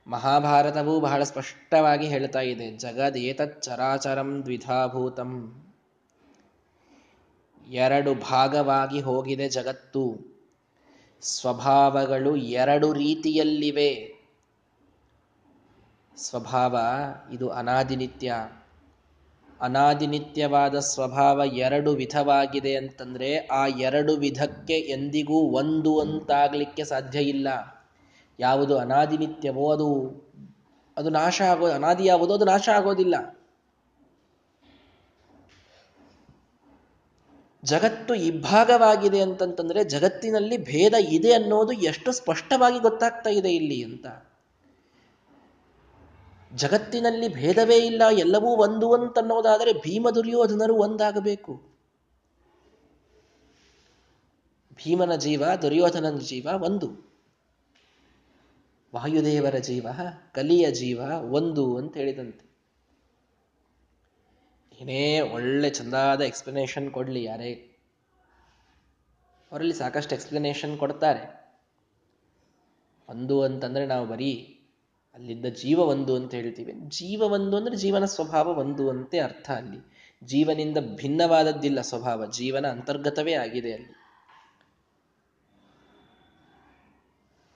ಮಹಾಭಾರತವು 0.10 1.00
ಬಹಳ 1.00 1.24
ಸ್ಪಷ್ಟವಾಗಿ 1.24 2.08
ಹೇಳ್ತಾ 2.08 2.40
ಇದೆ. 2.40 2.72
ಜಗದೇತತ್ 2.72 3.64
ಚರಾಚರಂ 3.64 4.42
ದ್ವಿಧಾಭೂತಂ. 4.46 5.64
ಎರಡು 7.72 8.14
ಭಾಗವಾಗಿ 8.14 9.00
ಹೋಗಿದೆ 9.00 9.50
ಜಗತ್ತು. 9.50 10.18
ಸ್ವಭಾವಗಳು 11.22 12.36
ಎರಡು 12.36 12.94
ರೀತಿಯಲ್ಲಿವೆ. 12.94 14.20
ಸ್ವಭಾವ 16.18 16.80
ಇದು 17.34 17.50
ಅನಾದಿನಿತ್ಯ. 17.50 18.34
ಅನಾದಿನಿತ್ಯವಾದ 19.62 20.80
ಸ್ವಭಾವ 20.80 21.42
ಎರಡು 21.46 21.92
ವಿಧವಾಗಿದೆ 21.92 22.76
ಅಂತಂದ್ರೆ 22.76 23.38
ಆ 23.38 23.68
ಎರಡು 23.68 24.14
ವಿಧಕ್ಕೆ 24.14 24.74
ಎಂದಿಗೂ 24.74 25.40
ಒಂದು 25.40 26.00
ಅಂತಾಗ್ಲಿಕ್ಕೆ 26.00 26.84
ಸಾಧ್ಯ 26.84 27.20
ಇಲ್ಲ. 27.20 27.79
ಯಾವುದು 28.40 28.78
ಅನಾದಿನಿತ್ಯವೋ 28.78 29.72
ಅದು 29.72 29.90
ಅದು 30.98 31.10
ನಾಶ 31.10 31.42
ಆಗೋ 31.42 31.68
ಅನಾದಿ 31.68 32.06
ಯಾವುದೋ 32.06 32.34
ಅದು 32.34 32.46
ನಾಶ 32.46 32.70
ಆಗೋದಿಲ್ಲ. 32.70 33.16
ಜಗತ್ತು 37.64 38.14
ಇಬ್ಬಾಗವಾಗಿದೆ 38.14 39.22
ಅಂತಂತಂದ್ರೆ 39.22 39.84
ಜಗತ್ತಿನಲ್ಲಿ 39.84 40.58
ಭೇದ 40.58 40.94
ಇದೆ 40.94 41.34
ಅನ್ನೋದು 41.34 41.72
ಎಷ್ಟು 41.72 42.12
ಸ್ಪಷ್ಟವಾಗಿ 42.12 42.80
ಗೊತ್ತಾಗ್ತಾ 42.80 43.30
ಇದೆ 43.30 43.50
ಇಲ್ಲಿ 43.50 43.84
ಅಂತ. 43.84 44.06
ಜಗತ್ತಿನಲ್ಲಿ 46.56 47.34
ಭೇದವೇ 47.34 47.78
ಇಲ್ಲ, 47.78 48.02
ಎಲ್ಲವೂ 48.12 48.48
ಒಂದು 48.48 48.94
ಅಂತನ್ನೋದಾದರೆ 48.94 49.74
ಭೀಮ 49.74 50.10
ದುರ್ಯೋಧನರು 50.10 50.76
ಒಂದಾಗಬೇಕು. 50.76 51.54
ಭೀಮನ 54.76 55.16
ಜೀವ, 55.16 55.44
ದುರ್ಯೋಧನನ 55.62 56.18
ಜೀವ 56.18 56.48
ಒಂದು. 56.62 57.09
ವಾಯುದೇವರ 58.96 59.56
ಜೀವ, 59.56 59.88
ಕಲಿಯ 60.34 60.72
ಜೀವ 60.72 61.00
ಒಂದು 61.32 61.78
ಅಂತ 61.78 61.98
ಹೇಳಿದಂತೆ. 61.98 62.50
ಏನೇ 64.82 65.20
ಒಳ್ಳೆ 65.20 65.70
ಚಂದಾದ 65.70 66.22
ಎಕ್ಸ್ಪ್ಲನೇಷನ್ 66.22 66.92
ಕೊಡ್ಲಿ 66.92 67.24
ಯಾರೇ. 67.24 67.54
ಅವರಲ್ಲಿ 69.52 69.74
ಸಾಕಷ್ಟು 69.74 70.16
ಎಕ್ಸ್ಪ್ಲನೇಷನ್ 70.16 70.78
ಕೊಡ್ತಾರೆ. 70.78 71.40
ಒಂದು 73.10 73.42
ಅಂತಂದ್ರೆ 73.42 73.86
ನಾವು 73.86 74.08
ಬರೀ 74.08 74.60
ಅಲ್ಲಿದ್ದ 75.14 75.46
ಜೀವ 75.46 75.80
ಒಂದು 75.80 76.16
ಅಂತ 76.16 76.34
ಹೇಳ್ತೀವಿ. 76.34 76.74
ಜೀವ 76.74 77.22
ಒಂದು 77.22 77.58
ಅಂದ್ರೆ 77.58 77.76
ಜೀವನ 77.76 78.06
ಸ್ವಭಾವ 78.06 78.48
ಒಂದು 78.48 78.90
ಅಂತೆ 78.90 79.20
ಅರ್ಥ 79.20 79.52
ಅಲ್ಲಿ. 79.52 79.94
ಜೀವನಿಂದ 80.24 80.78
ಭಿನ್ನವಾದದ್ದಿಲ್ಲ 80.96 81.82
ಸ್ವಭಾವ, 81.82 82.32
ಜೀವನ 82.32 82.68
ಅಂತರ್ಗತವೇ 82.68 83.34
ಆಗಿದೆ 83.34 83.74
ಅಲ್ಲಿ. 83.74 83.99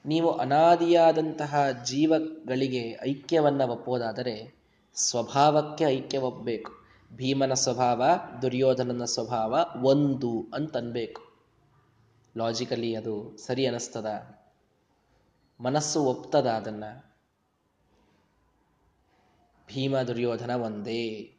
ನೀವು 0.04 0.32
ಅನಾದಿಯಾದಂತಹ 0.32 1.70
ಜೀವಗಳಿಗೆ 1.70 2.98
ಐಕ್ಯವನ್ನ 3.02 3.62
ಒಪ್ಪೋದಾದರೆ 3.62 4.54
ಸ್ವಭಾವಕ್ಕೆ 4.94 5.84
ಐಕ್ಯ 5.84 6.18
ಒಪ್ಪಬೇಕು 6.18 6.84
ಭೀಮನ 7.12 7.52
ಸ್ವಭಾವ, 7.54 8.04
ದುರ್ಯೋಧನನ 8.42 9.04
ಸ್ವಭಾವ 9.04 9.64
ಒಂದು 9.82 10.46
ಅಂತನ್ಬೇಕು. 10.54 11.22
ಲಾಜಿಕಲಿ 12.36 12.94
ಅದು 12.94 13.36
ಸರಿ 13.36 13.66
ಅನಿಸ್ತದ. 13.66 14.36
ಮನಸ್ಸು 15.60 16.02
ಒಪ್ತದ 16.02 16.46
ಅದನ್ನ. 16.46 16.84
ಭೀಮ, 19.66 20.00
ದುರ್ಯೋಧನ 20.00 20.50
ಒಂದೇ. 20.50 21.34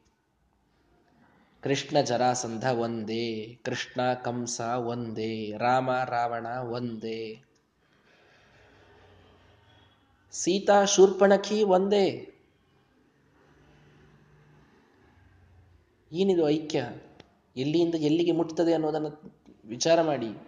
ಕೃಷ್ಣ, 1.62 2.02
ಜರಾಸಂಧ 2.02 2.68
ಒಂದೇ. 2.68 3.60
ಕೃಷ್ಣ, 3.64 4.14
ಕಂಸ 4.14 4.62
ಒಂದೇ. 4.62 5.58
ರಾಮ, 5.58 5.92
ರಾವಣ 5.92 6.48
ಒಂದೇ. 6.48 7.44
ಸೀತಾ 10.44 10.86
ಶೂರ್ಪಣಖಿ 10.86 11.64
ಒಂದೇ. 11.64 12.34
ಏನಿದು 16.12 16.50
ಐಕ್ಯ? 16.50 16.86
ಎಲ್ಲಿಯಿಂದ 17.58 17.96
ಎಲ್ಲಿಗೆ 17.96 18.32
ಮುಟ್ತದೆ 18.32 18.74
ಅನ್ನೋದನ್ನು 18.74 19.34
ವಿಚಾರ 19.66 20.02
ಮಾಡಿ. 20.02 20.48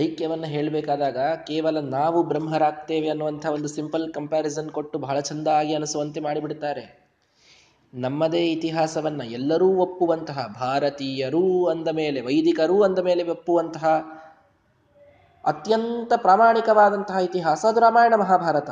ಐಕ್ಯವನ್ನ 0.00 0.44
ಹೇಳಬೇಕಾದಾಗ 0.44 1.18
ಕೇವಲ 1.46 1.80
ನಾವು 1.80 2.22
ಬ್ರಹ್ಮರಾಗ್ತೇವೆ 2.22 3.08
ಅನ್ನುವಂಥ 3.08 3.46
ಒಂದು 3.46 3.68
ಸಿಂಪಲ್ 3.68 4.14
ಕಂಪ್ಯಾರಿಸನ್ 4.14 4.70
ಕೊಟ್ಟು 4.70 4.98
ಬಹಳ 4.98 5.20
ಚಂದಾಗಿ 5.20 5.74
ಅನಿಸುವಂತೆ 5.74 6.20
ಮಾಡಿಬಿಡ್ತಾರೆ. 6.20 7.08
ನಮ್ಮದೇ 7.94 8.46
ಇತಿಹಾಸವನ್ನ 8.46 9.22
ಎಲ್ಲರೂ 9.24 9.68
ಒಪ್ಪುವಂತಹ 9.68 10.54
ಭಾರತೀಯರೂ 10.60 11.66
ಅಂದ 11.66 11.88
ಮೇಲೆ, 11.88 12.20
ವೈದಿಕರೂ 12.20 12.82
ಅಂದ 12.82 12.98
ಮೇಲೆ 12.98 13.22
ಒಪ್ಪುವಂತಹ 13.22 14.02
ಅತ್ಯಂತ 15.44 16.12
ಪ್ರಾಮಾಣಿಕವಾದಂತಹ 16.16 17.16
ಇತಿಹಾಸ 17.16 17.66
ಅದು 17.68 17.80
ರಾಮಾಯಣ 17.80 18.14
ಮಹಾಭಾರತ. 18.14 18.70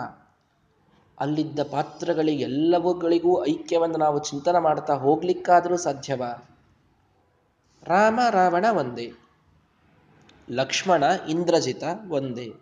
ಅಲ್ಲಿದ್ದ 1.21 1.61
ಪಾತ್ರಗಳಿಗೆಲ್ಲವುಗಳಿಗೂ 1.71 3.47
ಐಕ್ಯವನ್ನು 3.47 3.99
ನಾವು 3.99 4.25
ಚಿಂತನೆ 4.25 4.59
ಮಾಡ್ತಾ 4.59 4.95
ಹೋಗ್ಲಿಕ್ಕಾದರೂ 4.95 5.76
ಸಾಧ್ಯವ? 5.76 6.23
ರಾಮ, 7.83 8.21
ರಾವಣ 8.31 8.64
ಒಂದೇ. 8.73 9.12
ಲಕ್ಷ್ಮಣ, 10.50 11.02
ಇಂದ್ರಜಿತ 11.29 11.83
ಒಂದೇ. 12.09 12.52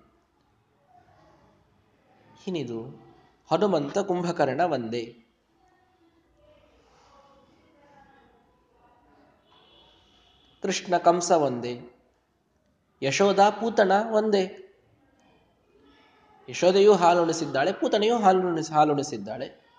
ಹಿನಿದು 2.43 3.11
ಹನುಮಂತ 3.50 3.99
ಕುಂಭಕರ್ಣ 3.99 4.61
ಒಂದೇ. 4.61 5.17
ಕೃಷ್ಣ 10.62 10.97
ಕಂಸ 10.97 11.31
ಒಂದೇ. 11.31 12.00
ಯಶೋಧ 13.02 13.40
ಪೂತಣ 13.40 13.92
ಒಂದೇ. 14.12 14.75
ಯಶೋದೆಯು 16.49 16.95
ಹಾಲುಣಿಸಿದ್ದಾಳೆ 16.95 17.73
ಪೂತಣೆಯೂ 17.73 18.19
ಹಾಲುಣಿಸಿ, 18.19 18.73
ಹಾಲುಣಿಸಿದ್ದಾಳೆ. 18.73 19.71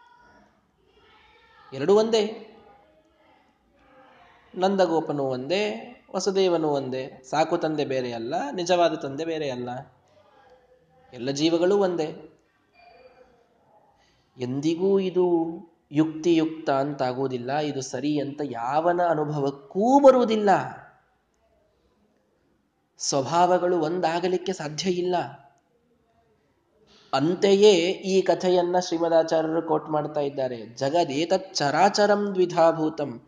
ಎರಡು 1.74 1.96
ಒಂದೇ. 1.96 2.48
ನಂದಗೋಪನು 4.56 5.24
ಒಂದೇ, 5.24 5.64
ವಸುದೇವನು 6.16 6.68
ಒಂದೇ. 6.68 7.24
ಸಾಕು 7.30 7.58
ತಂದೆ 7.58 7.86
ಬೇರೆ 7.86 8.14
ಅಲ್ಲ, 8.14 8.34
ನಿಜವಾದ 8.52 8.94
ತಂದೆ 8.94 9.26
ಬೇರೆ 9.26 9.50
ಅಲ್ಲ. 9.50 9.70
ಎಲ್ಲ 11.14 11.32
ಜೀವಗಳು 11.32 11.78
ಒಂದೇ. 11.78 12.38
ಎಂದಿಗೂ 14.38 15.00
ಇದು 15.00 15.26
ಯುಕ್ತಿಯುಕ್ತ 15.92 16.70
ಅಂತಾಗುವುದಿಲ್ಲ, 16.70 17.58
ಇದು 17.58 17.82
ಸರಿ 17.82 18.20
ಅಂತ 18.20 18.42
ಯಾವನ 18.44 19.02
ಅನುಭವಕ್ಕೂ 19.10 20.00
ಬರುವುದಿಲ್ಲ. 20.00 20.50
ಸ್ವಭಾವಗಳು 23.02 23.80
ಒಂದಾಗಲಿಕ್ಕೆ 23.80 24.54
ಸಾಧ್ಯ 24.54 24.90
ಇಲ್ಲ. 24.90 25.16
ಅಂತೆಯೇ 27.14 27.76
ಈ 27.90 28.22
ಕಥೆಯನ್ನ 28.22 28.80
ಶ್ರೀಮದಾಚಾರ್ಯರು 28.80 29.62
ಕೋಟ್ 29.62 29.90
ಮಾಡ್ತಾ 29.90 30.22
ಇದ್ದಾರೆ. 30.22 30.66
ಜಗದೇತತ್ 30.66 31.54
ಚರಾಚರಂ 31.54 32.32
ದ್ವಿಧಾಭೂತಂ. 32.36 33.22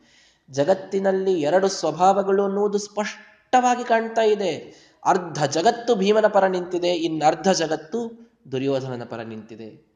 ಜಗತ್ತಿನಲ್ಲಿ 0.51 1.41
ಎರಡು 1.41 1.67
ಸ್ವಭಾವಗಳು 1.67 2.43
ಅನ್ನುವುದು 2.43 2.77
ಸ್ಪಷ್ಟವಾಗಿ 2.77 3.83
ಕಾಣ್ತಾ 3.83 4.21
ಇದೆ. 4.21 4.83
ಅರ್ಧ 5.05 5.43
ಜಗತ್ತು 5.43 5.95
ಭೀಮನ 5.95 6.27
ಪರ 6.27 6.47
ನಿಂತಿದೆ, 6.47 6.89
ಇನ್ನರ್ಧ 6.89 7.47
ಜಗತ್ತು 7.47 8.31
ದುರ್ಯೋಧನನ 8.51 9.03
ಪರ 9.03 9.21
ನಿಂತಿದೆ. 9.21 9.93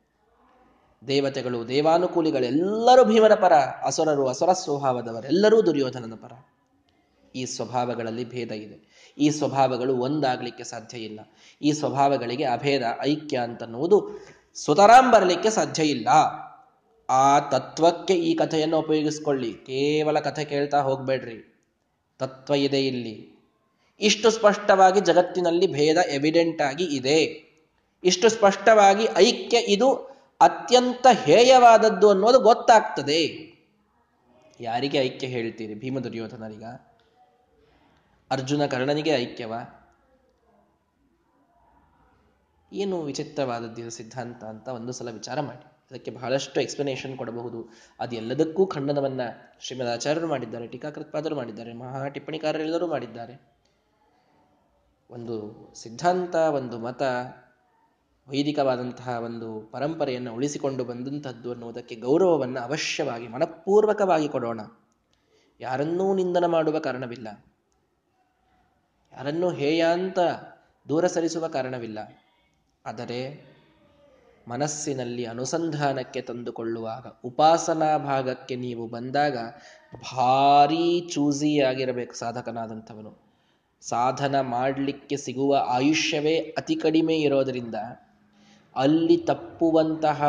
ದೇವತೆಗಳು, 1.08 1.68
ದೇವಾನುಕೂಲಿಗಳೆಲ್ಲರೂ 1.68 3.06
ಭೀಮನ 3.06 3.34
ಪರ, 3.34 3.54
ಅಸುರರು 3.86 4.28
ಅಸುರ 4.28 4.54
ಸ್ವಭಾವದವರೆಲ್ಲರೂ 4.54 5.66
ದುರ್ಯೋಧನನ 5.66 6.14
ಪರ. 6.14 6.32
ಈ 7.36 7.46
ಸ್ವಭಾವಗಳಲ್ಲಿ 7.46 8.30
ಭೇದ 8.30 8.52
ಇದೆ. 8.52 8.97
ಈ 9.18 9.30
ಸ್ವಭಾವಗಳು 9.30 9.96
ಒಂದಾಗಲಿಕ್ಕೆ 9.96 10.64
ಸಾಧ್ಯ 10.64 10.98
ಇಲ್ಲ. 10.98 11.20
ಈ 11.62 11.72
ಸ್ವಭಾವಗಳಿಗೆ 11.72 12.44
ಅಭೇದ, 12.44 12.82
ಐಕ್ಯ 13.02 13.38
ಅಂತನ್ನುವುದು 13.38 14.10
ಸುತರಾಂ 14.54 15.12
ಬರಲಿಕ್ಕೆ 15.12 15.50
ಸಾಧ್ಯ 15.50 15.84
ಇಲ್ಲ. 15.84 16.08
ಆ 17.10 17.40
ತತ್ವಕ್ಕೆ 17.40 18.14
ಈ 18.14 18.36
ಕಥೆಯನ್ನು 18.36 18.80
ಉಪಯೋಗಿಸ್ಕೊಳ್ಳಿ. 18.80 19.54
ಕೇವಲ 19.54 20.20
ಕಥೆ 20.20 20.46
ಕೇಳ್ತಾ 20.46 20.82
ಹೋಗ್ಬೇಡ್ರಿ. 20.82 21.54
ತತ್ವ 22.20 22.54
ಇದೆ 22.54 22.88
ಇಲ್ಲಿ. 22.88 23.38
ಇಷ್ಟು 24.02 24.30
ಸ್ಪಷ್ಟವಾಗಿ 24.30 25.00
ಜಗತ್ತಿನಲ್ಲಿ 25.00 25.68
ಭೇದ 25.68 25.98
ಎವಿಡೆಂಟ್ 25.98 26.62
ಆಗಿ 26.62 26.84
ಇದೆ. 26.84 27.48
ಇಷ್ಟು 28.04 28.30
ಸ್ಪಷ್ಟವಾಗಿ 28.30 29.08
ಐಕ್ಯ 29.18 29.58
ಇದು 29.58 29.94
ಅತ್ಯಂತ 30.42 31.08
ಹೇಯವಾದದ್ದು 31.24 32.10
ಅನ್ನೋದು 32.10 32.40
ಗೊತ್ತಾಗ್ತದೆ. 32.40 33.48
ಯಾರಿಗೆ 34.62 34.98
ಐಕ್ಯ 34.98 35.28
ಹೇಳ್ತೀರಿ 35.28 35.76
ಭೀಮ 35.76 36.00
ದುರ್ಯೋಧನರಿಗ 36.00 36.64
ಅರ್ಜುನ 38.32 38.66
ಕರ್ಣನಿಗೆ 38.66 39.10
ಐಕ್ಯವ? 39.10 39.54
ಏನು 42.74 43.02
ವಿಚಿತ್ರವಾದದ್ದು 43.02 43.90
ಸಿದ್ಧಾಂತ 43.90 44.44
ಅಂತ 44.44 44.68
ಒಂದು 44.68 44.92
ಸಲ 44.92 45.12
ವಿಚಾರ 45.12 45.40
ಮಾಡಿ. 45.40 45.66
ಅದಕ್ಕೆ 45.92 46.12
ಬಹಳಷ್ಟು 46.12 46.62
ಎಕ್ಸ್ಪ್ಲನೇಷನ್ 46.62 47.18
ಕೊಡಬಹುದು. 47.18 47.70
ಅದೆಲ್ಲದಕ್ಕೂ 48.00 48.68
ಖಂಡನವನ್ನ 48.68 49.22
ಶ್ರೀಮದ್ 49.60 49.90
ಆಚಾರ್ಯರು 49.90 50.28
ಮಾಡಿದ್ದಾರೆ 50.28 50.68
ಟೀಕಾಕೃತ್ಪಾದರು 50.68 51.36
ಮಾಡಿದ್ದಾರೆ, 51.36 51.74
ಮಹಾ 51.74 52.08
ಟಿಪ್ಪಣಿಕಾರರೆಲ್ಲರೂ 52.08 52.88
ಮಾಡಿದ್ದಾರೆ. 52.88 53.58
ಒಂದು 55.10 55.68
ಸಿದ್ಧಾಂತ, 55.76 56.36
ಒಂದು 56.36 56.80
ಮತ, 56.80 57.02
ವೈದಿಕವಾದಂತಹ 58.28 59.10
ಒಂದು 59.10 59.62
ಪರಂಪರೆಯನ್ನು 59.62 60.34
ಉಳಿಸಿಕೊಂಡು 60.34 60.84
ಬಂದಂಥದ್ದು 60.84 61.52
ಅನ್ನುವುದಕ್ಕೆ 61.52 61.96
ಗೌರವವನ್ನು 61.96 62.60
ಅವಶ್ಯವಾಗಿ, 62.60 63.28
ಮನಪೂರ್ವಕವಾಗಿ 63.28 64.30
ಕೊಡೋಣ. 64.30 64.62
ಯಾರನ್ನೂ 65.60 66.14
ನಿಂದನ 66.14 66.46
ಮಾಡುವ 66.46 66.80
ಕಾರಣವಿಲ್ಲ. 66.80 67.46
ಯಾರನ್ನೂ 69.18 69.52
ಹೇಯ 69.52 69.84
ಅಂತ 69.84 70.20
ದೂರ 70.90 71.08
ಸರಿಸುವ 71.08 71.48
ಕಾರಣವಿಲ್ಲ. 71.48 72.00
ಆದರೆ 72.86 73.46
ಮನಸ್ಸಿನಲ್ಲಿ 74.48 75.26
ಅನುಸಂಧಾನಕ್ಕೆ 75.26 76.22
ತಂದುಕೊಳ್ಳುವಾಗ 76.22 77.08
ಉಪಾಸನಾ 77.24 77.98
ಭಾಗಕ್ಕೆ 77.98 78.56
ನೀವು 78.56 78.88
ಬಂದಾಗ 78.88 79.38
ಭಾರೀ 80.16 81.08
ಚೂಸಿ 81.10 81.60
ಆಗಿರಬೇಕು 81.60 82.14
ಸಾಧಕನಾದಂಥವನು. 82.14 83.28
ಸಾಧನ 83.82 84.40
ಮಾಡಲಿಕ್ಕೆ 84.40 85.18
ಸಿಗುವ 85.18 85.66
ಆಯುಷ್ಯವೇ 85.70 86.38
ಅತಿ 86.38 86.76
ಕಡಿಮೆ 86.76 87.16
ಇರೋದರಿಂದ 87.16 87.76
ಅಲ್ಲಿ 88.76 89.18
ತಪ್ಪುವಂತಹ 89.18 90.24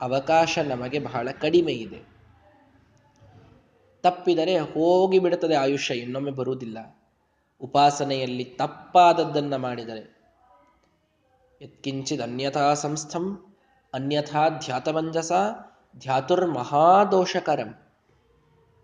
ಅವಕಾಶ 0.00 0.58
ನಮಗೆ 0.58 0.98
ಬಹಳ 0.98 1.28
ಕಡಿಮೆ 1.40 1.72
ಇದೆ. 1.72 2.08
ತಪ್ಪಿದರೆ 4.02 4.58
ಹೋಗಿಬಿಡುತ್ತದೆ 4.58 5.54
ಆಯುಷ್ಯ, 5.54 5.94
ಇನ್ನೊಮ್ಮೆ 5.94 6.30
ಬರುವುದಿಲ್ಲ. 6.30 6.97
ಉಪಾಸನೆಯಲ್ಲಿ 7.60 8.44
ತಪ್ಪಾದದ್ದನ್ನು 8.44 9.58
ಮಾಡಿದರೆ. 9.58 10.18
ಯತ್ಕಿಂಚಿದ್ 11.62 12.22
ಅನ್ಯಥಾ 12.22 12.74
ಸಂಸ್ಥಂ, 12.74 13.54
ಅನ್ಯಥಾ 13.94 14.48
ಧ್ಯಾತಮಂಜಸ, 14.48 15.32
ಧ್ಯಾತುರ್ಮಹಾದೋಷಕರಂ. 15.98 17.82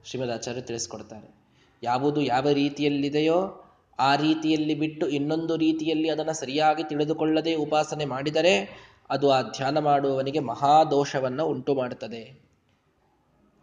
ಶ್ರೀಮದಾಚಾರ್ಯ 0.05 0.61
ತಿಳಿಸ್ಕೊಡ್ತಾರೆ. 0.61 1.35
ಯಾವುದು 1.83 2.21
ಯಾವ 2.21 2.49
ರೀತಿಯಲ್ಲಿದೆಯೋ 2.49 3.61
ಆ 3.99 4.17
ರೀತಿಯಲ್ಲಿ 4.17 4.75
ಬಿಟ್ಟು 4.75 5.09
ಇನ್ನೊಂದು 5.09 5.57
ರೀತಿಯಲ್ಲಿ 5.57 6.11
ಅದನ್ನು 6.11 6.33
ಸರಿಯಾಗಿ 6.33 6.85
ತಿಳಿದುಕೊಳ್ಳದೆ 6.85 7.55
ಉಪಾಸನೆ 7.55 8.05
ಮಾಡಿದರೆ 8.05 8.85
ಅದು 9.11 9.31
ಆ 9.31 9.43
ಧ್ಯಾನ 9.43 9.79
ಮಾಡುವವನಿಗೆ 9.79 10.39
ಮಹಾದೋಷವನ್ನು 10.39 11.47
ಉಂಟು 11.47 11.75
ಮಾಡುತ್ತದೆ 11.75 12.45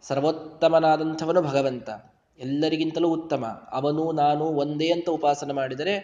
ಸರ್ವೋತ್ತಮನಾದಂಥವನು 0.02 1.42
ಭಗವಂತ. 1.42 1.90
ಎಲ್ಲರಿಗಿಂತಲೂ 2.38 3.08
ಉತ್ತಮ. 3.08 3.68
ಅವನು 3.72 4.12
ನಾನು 4.12 4.44
ಒಂದೇ 4.44 4.90
ಅಂತ 4.90 5.10
ಉಪಾಸನೆ 5.10 5.52
ಮಾಡಿದರೆ 5.52 5.94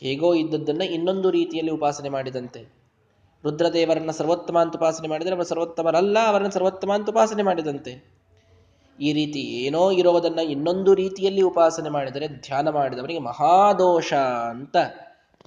ಹೇಗೋ 0.00 0.34
ಇದ್ದದ್ದನ್ನು 0.34 0.84
ಇನ್ನೊಂದು 0.84 1.30
ರೀತಿಯಲ್ಲಿ 1.30 1.72
ಉಪಾಸನೆ 1.72 2.08
ಮಾಡಿದಂತೆ. 2.08 2.82
ರುದ್ರದೇವರನ್ನ 3.44 4.10
ಸರ್ವೋತ್ತಮ 4.10 4.58
ಅಂತ 4.58 4.76
ಉಪಾಸನೆ 4.76 5.08
ಮಾಡಿದರೆ 5.08 5.32
ಅವನು 5.32 5.44
ಸರ್ವೋತ್ತಮರಲ್ಲ 5.44 6.18
ಅವರನ್ನು 6.26 6.50
ಸರ್ವೋತ್ತಮ 6.50 6.92
ಅಂತ 6.92 7.10
ಉಪಾಸನೆ 7.10 7.42
ಮಾಡಿದಂತೆ. 7.42 8.22
ಈ 9.00 9.12
ರೀತಿ 9.12 9.40
ಏನೋ 9.40 9.90
ಇರೋದನ್ನ 9.90 10.38
ಇನ್ನೊಂದು 10.38 10.94
ರೀತಿಯಲ್ಲಿ 10.94 11.42
ಉಪಾಸನೆ 11.42 11.88
ಮಾಡಿದರೆ 11.88 12.28
ಧ್ಯಾನ 12.28 12.68
ಮಾಡಿದವರಿಗೆ 12.68 13.18
ಮಹಾದೋಷ 13.18 14.12
ಅಂತ 14.50 14.76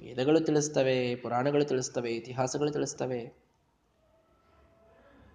ವೇದಗಳು 0.02 0.40
ತಿಳಿಸ್ತವೆ, 0.40 1.14
ಪುರಾಣಗಳು 1.14 1.64
ತಿಳಿಸ್ತವೆ, 1.64 2.10
ಇತಿಹಾಸಗಳು 2.10 2.70
ತಿಳಿಸ್ತವೆ. 2.70 3.45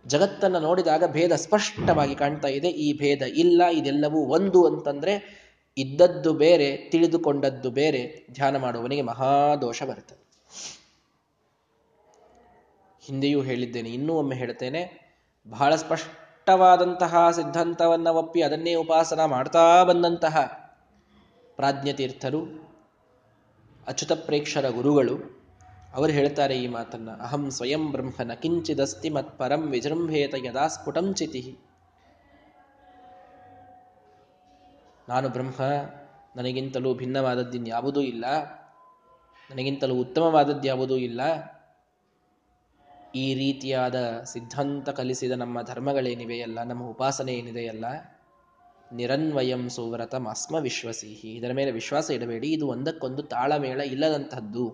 ಜಗತ್ತನ್ನು 0.06 0.60
ನೋಡಿದಾಗ 0.60 1.04
ಭೇದ 1.06 1.32
ಸ್ಪಷ್ಟವಾಗಿ 1.32 2.16
ಕಾಣ್ತಾ 2.16 2.48
ಇದೆ. 2.48 2.70
ಈ 2.70 2.98
ಭೇದ 2.98 3.22
ಇಲ್ಲ, 3.22 3.62
ಇದೆಲ್ಲವೂ 3.72 4.20
ಒಂದು 4.20 4.66
ಅಂತಂದ್ರೆ 4.66 5.42
ಇದ್ದದ್ದು 5.78 6.34
ಬೇರೆ, 6.34 6.78
ತಿಳಿದುಕೊಂಡದ್ದು 6.78 7.72
ಬೇರೆ, 7.72 8.28
ಧ್ಯಾನ 8.32 8.58
ಮಾಡುವವನಿಗೆ 8.58 9.02
ಮಹಾದೋಷ 9.02 9.84
ಬರುತ್ತೆ. 9.84 10.16
ಹಿಂದೆಯೂ 13.02 13.42
ಹೇಳಿದ್ದೇನೆ, 13.42 13.90
ಇನ್ನೂ 13.90 14.14
ಒಮ್ಮೆ 14.14 14.36
ಹೇಳ್ತೇನೆ, 14.36 15.12
ಬಹಳ 15.50 15.76
ಸ್ಪಷ್ಟವಾದಂತಹ 15.76 17.32
ಸಿದ್ಧಾಂತವನ್ನ 17.32 18.08
ಒಪ್ಪಿ 18.08 18.42
ಅದನ್ನೇ 18.42 18.76
ಉಪಾಸನ 18.76 19.26
ಮಾಡ್ತಾ 19.26 19.84
ಬಂದಂತಹ 19.84 20.38
ಪ್ರಾಜ್ಞತೀರ್ಥರು, 21.56 22.72
ಅಚ್ಯುತ 23.88 24.12
ಪ್ರೇಕ್ಷರ 24.12 24.70
ಗುರುಗಳು 24.70 25.41
ಅವರು 25.94 26.12
ಹೇಳ್ತಾರೆ 26.12 26.56
ಈ 26.58 26.68
ಮಾತನ್ನ, 26.68 27.10
ಅಹಂ 27.22 27.44
ಸ್ವಯಂ 27.52 27.92
ಬ್ರಹ್ಮನ 27.92 28.34
ಕಿಂಚಿದಸ್ತಿ 28.34 29.10
ಮತ್ 29.10 29.38
ಪರಂ 29.38 29.62
ವಿಜೃಂಭೇತ 29.72 30.36
ಯದಾ 30.46 30.68
ಸ್ಫುಟಂ 30.68 31.14
ಚಿತಿ. 31.14 31.42
ನಾನು 35.10 35.30
ಬ್ರಹ್ಮ, 35.30 35.62
ನನಗಿಂತಲೂ 36.36 36.94
ಭಿನ್ನವಾದದ್ದಿನ್ಯಾವುದೂ 36.94 38.02
ಇಲ್ಲ, 38.02 38.26
ನನಗಿಂತಲೂ 39.50 39.96
ಉತ್ತಮವಾದದ್ದು 39.96 40.68
ಯಾವುದೂ 40.68 40.98
ಇಲ್ಲ. 40.98 41.22
ಈ 43.16 43.34
ರೀತಿಯಾದ 43.34 44.24
ಸಿದ್ಧಾಂತ 44.24 44.90
ಕಲಿಸಿದ 44.90 45.32
ನಮ್ಮ 45.32 45.62
ಧರ್ಮಗಳೇನಿವೆಯಲ್ಲ 45.62 46.60
ನಮ್ಮ 46.64 46.84
ಉಪಾಸನೆ 46.84 47.34
ಏನಿದೆಯಲ್ಲ 47.34 47.86
ನಿರನ್ವಯಂ 48.92 49.70
ಸುವ್ರತಮ 49.70 50.30
ಅಸ್ಮ 50.30 50.56
ವಿಶ್ವಸಿಹಿ. 50.56 51.30
ಇದರ 51.32 51.52
ಮೇಲೆ 51.54 51.72
ವಿಶ್ವಾಸ 51.72 52.08
ಇಡಬೇಡಿ, 52.12 52.48
ಇದು 52.52 52.68
ಒಂದಕ್ಕೊಂದು 52.68 53.24
ತಾಳಮೇಳ 53.24 53.80
ಇಲ್ಲದಂತಹದ್ದು. 53.80 54.66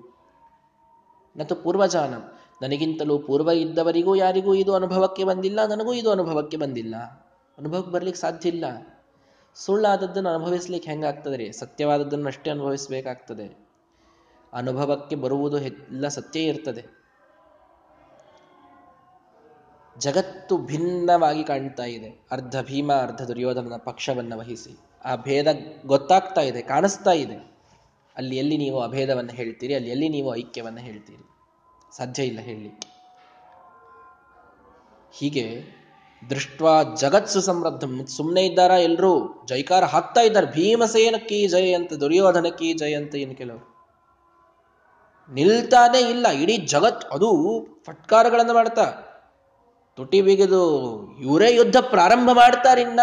ನತು 1.38 1.56
ಪೂರ್ವಜಾನಂ. 1.56 2.32
ನನಗಿಂತಲೂ 2.62 3.20
ಪೂರ್ವ 3.20 3.50
ಇದ್ದವರಿಗೂ 3.50 4.16
ಯಾರಿಗೂ 4.16 4.54
ಇದು 4.54 4.76
ಅನುಭವಕ್ಕೆ 4.76 5.24
ಬಂದಿಲ್ಲ, 5.24 5.66
ನನಗೂ 5.66 5.94
ಇದು 5.94 6.12
ಅನುಭವಕ್ಕೆ 6.12 6.58
ಬಂದಿಲ್ಲ. 6.58 6.96
ಅನುಭವಕ್ಕೆ 7.58 7.92
ಬರ್ಲಿಕ್ಕೆ 7.92 8.22
ಸಾಧ್ಯ 8.22 8.50
ಇಲ್ಲ. 8.50 8.66
ಸುಳ್ಳಾದದ್ದನ್ನು 9.56 10.30
ಅನುಭವಿಸ್ಲಿಕ್ಕೆ 10.30 10.90
ಹೆಂಗಾಗ್ತದೆ 10.90 11.38
ರೀ? 11.38 11.52
ಸತ್ಯವಾದದ್ದನ್ನು 11.52 12.28
ಅಷ್ಟೇ 12.28 12.52
ಅನುಭವಿಸಬೇಕಾಗ್ತದೆ. 12.52 13.70
ಅನುಭವಕ್ಕೆ 14.54 15.16
ಬರುವುದು 15.16 15.60
ಎಲ್ಲ 15.60 16.08
ಸತ್ಯ 16.08 16.40
ಇರ್ತದೆ. 16.40 16.98
ಜಗತ್ತು 19.98 20.58
ಭಿನ್ನವಾಗಿ 20.58 21.44
ಕಾಣ್ತಾ 21.44 21.84
ಇದೆ. 21.84 22.28
ಅರ್ಧ 22.32 22.62
ಭೀಮ, 22.62 22.94
ಅರ್ಧ 22.94 23.22
ದುರ್ಯೋಧನನ 23.22 23.76
ಪಕ್ಷವನ್ನು 23.78 24.38
ವಹಿಸಿ. 24.38 24.78
ಆ 25.06 25.16
ಭೇದ 25.16 25.48
ಗೊತ್ತಾಗ್ತಾ 25.86 26.42
ಇದೆ, 26.42 26.62
ಕಾಣಿಸ್ತಾ 26.62 27.12
ಇದೆ. 27.12 27.57
ಅಲ್ಲಿ 28.18 28.38
ಎಲ್ಲಿ 28.38 28.58
ನೀವು 28.58 28.82
ಅಭೇದವನ್ನು 28.82 29.32
ಹೇಳ್ತೀರಿ, 29.32 29.74
ಅಲ್ಲಿ 29.74 29.90
ಎಲ್ಲಿ 29.90 30.10
ನೀವು 30.10 30.36
ಐಕ್ಯವನ್ನು 30.36 30.80
ಹೇಳ್ತೀರಿ? 30.80 31.24
ಸಾಧ್ಯ 31.98 32.24
ಇಲ್ಲ 32.24 32.40
ಹೇಳಿ 32.40 32.80
ಹೀಗೆ 35.20 35.78
ದೃಷ್ಟ 36.30 36.62
ಜಗತ್ಸು 37.00 37.42
ಸಮೃದ್ಧ 37.42 37.84
ಸುಮ್ಮನೆ 38.06 38.46
ಇದ್ದಾರ 38.46 38.72
ಎಲ್ಲರೂ 38.72 39.46
ಜೈಕಾರ 39.50 39.84
ಹಾಕ್ತಾ 39.84 40.22
ಇದ್ದಾರೆ. 40.22 41.18
ಕೀ 41.18 41.48
ಜಯ 41.48 41.74
ಅಂತ, 41.74 41.94
ದುರ್ಯೋಧನ 41.94 42.46
ಕೀ 42.50 42.74
ಜಯ 42.74 42.96
ಅಂತ 42.96 43.16
ಏನು 43.16 43.36
ಕೆಲವರು? 43.36 43.78
ನಿಲ್ತಾನೆ 45.34 46.00
ಇಲ್ಲ. 46.00 46.28
ಇಡೀ 46.28 46.58
ಜಗತ್ 46.58 47.06
ಅದು 47.06 47.30
ಫಟ್ಕಾರಗಳನ್ನು 47.86 48.54
ಮಾಡ್ತಾ. 48.54 48.86
ತುಟಿ 49.96 50.22
ಬಿಗಿದು 50.22 50.64
ಇವರೇ 51.22 51.56
ಯುದ್ಧ 51.56 51.78
ಪ್ರಾರಂಭ 51.78 52.30
ಮಾಡ್ತಾರಿನ್ನ. 52.34 53.00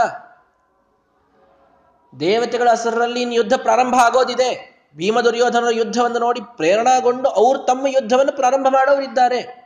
ದೇವತೆಗಳ 2.21 2.71
ಹೆಸರಲ್ಲಿ 2.71 3.21
ಇನ್ನು 3.21 3.35
ಯುದ್ಧ 3.35 3.53
ಪ್ರಾರಂಭ 3.57 3.95
ಆಗೋದಿದೆ. 3.95 4.74
ಭೀಮ 4.97 5.21
ದುರ್ಯೋಧನರ 5.21 5.71
ಯುದ್ಧವನ್ನು 5.71 6.19
ನೋಡಿ 6.19 6.41
ಪ್ರೇರಣಾಗೊಂಡು 6.41 7.29
ಅವರು 7.29 7.59
ತಮ್ಮ 7.59 7.87
ಯುದ್ಧವನ್ನು 7.87 8.33
ಪ್ರಾರಂಭ 8.33 8.67
ಮಾಡೋರಿದ್ದಾರೆ 8.69 9.65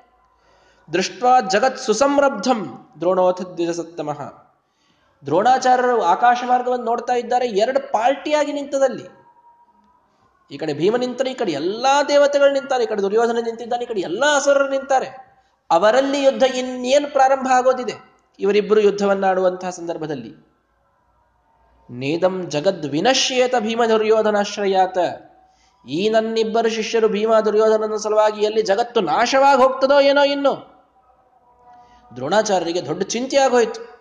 ದೃಷ್ಟ 0.92 1.24
ಜಗತ್ 1.50 1.78
ಸುಸಮೃದ್ಧಂ 1.78 2.88
ದ್ರೋಣೋಥ 3.00 3.42
ದ್ವಿಜಸತ್ತಮಃ. 3.42 4.48
ದ್ರೋಣಾಚಾರ್ಯರು 5.26 6.02
ಆಕಾಶ 6.02 6.42
ಮಾರ್ಗವನ್ನು 6.46 6.84
ನೋಡ್ತಾ 6.84 7.14
ಇದ್ದಾರೆ, 7.14 7.48
ಎರಡು 7.48 7.92
ಪಾರ್ಟಿಯಾಗಿ 7.92 8.52
ನಿಂತದಲ್ಲಿ. 8.52 9.18
ಈ 10.50 10.58
ಕಡೆ 10.58 10.72
ಭೀಮ 10.72 10.96
ನಿಂತರೆ, 10.96 11.30
ಈ 11.30 11.34
ಕಡೆ 11.34 11.52
ಎಲ್ಲಾ 11.52 12.02
ದೇವತೆಗಳು 12.02 12.52
ನಿಂತಾರೆ, 12.52 12.84
ಈ 12.84 12.86
ಕಡೆ 12.86 13.02
ದುರ್ಯೋಧನ 13.02 13.36
ನಿಂತಿದ್ದಾನೆ, 13.44 13.84
ಈ 13.84 13.86
ಕಡೆ 13.86 14.00
ಎಲ್ಲಾ 14.00 14.36
ಅಸುರರು 14.36 14.68
ನಿಂತಾರೆ. 14.68 15.06
ಅವರಲ್ಲಿ 15.70 16.22
ಯುದ್ಧ 16.22 16.42
ಇನ್ನೇನು 16.42 17.12
ಪ್ರಾರಂಭ 17.12 17.48
ಆಗೋದಿದೆ? 17.50 17.92
ಇವರಿಬ್ಬರು 18.40 18.80
ಯುದ್ಧವನ್ನಾಡುವಂತಹ 18.80 19.70
ಸಂದರ್ಭದಲ್ಲಿ. 19.70 20.47
ನೇದಂ 21.90 22.50
ಜಗದ್ 22.50 22.86
ವಿನಶ್ಯೇತ 22.86 23.54
ಭೀಮ 23.60 23.82
ದುರ್ಯೋಧನಾಶ್ರಯಾತ 23.88 24.98
ಈ 25.88 26.08
ನನ್ನಿಬ್ಬರು 26.08 26.68
ಶಿಷ್ಯರು 26.68 27.08
ಭೀಮ 27.08 27.32
ದುರ್ಯೋಧನನ 27.44 27.96
ಸಲುವಾಗಿ 27.96 28.44
ಎಲ್ಲಿ 28.44 28.62
ಜಗತ್ತು 28.62 29.00
ನಾಶವಾಗಿ 29.00 29.62
ಹೋಗ್ತದೋ 29.62 30.00
ಏನೋ 30.00 30.24
ಇನ್ನು. 30.24 30.78
ದ್ರೋಣಾಚಾರ್ಯರಿಗೆ 32.16 32.86
ದೊಡ್ಡ 32.86 33.02
ಚಿಂತೆ 33.02 33.36
ಆಗೋಯ್ತು 33.36 33.98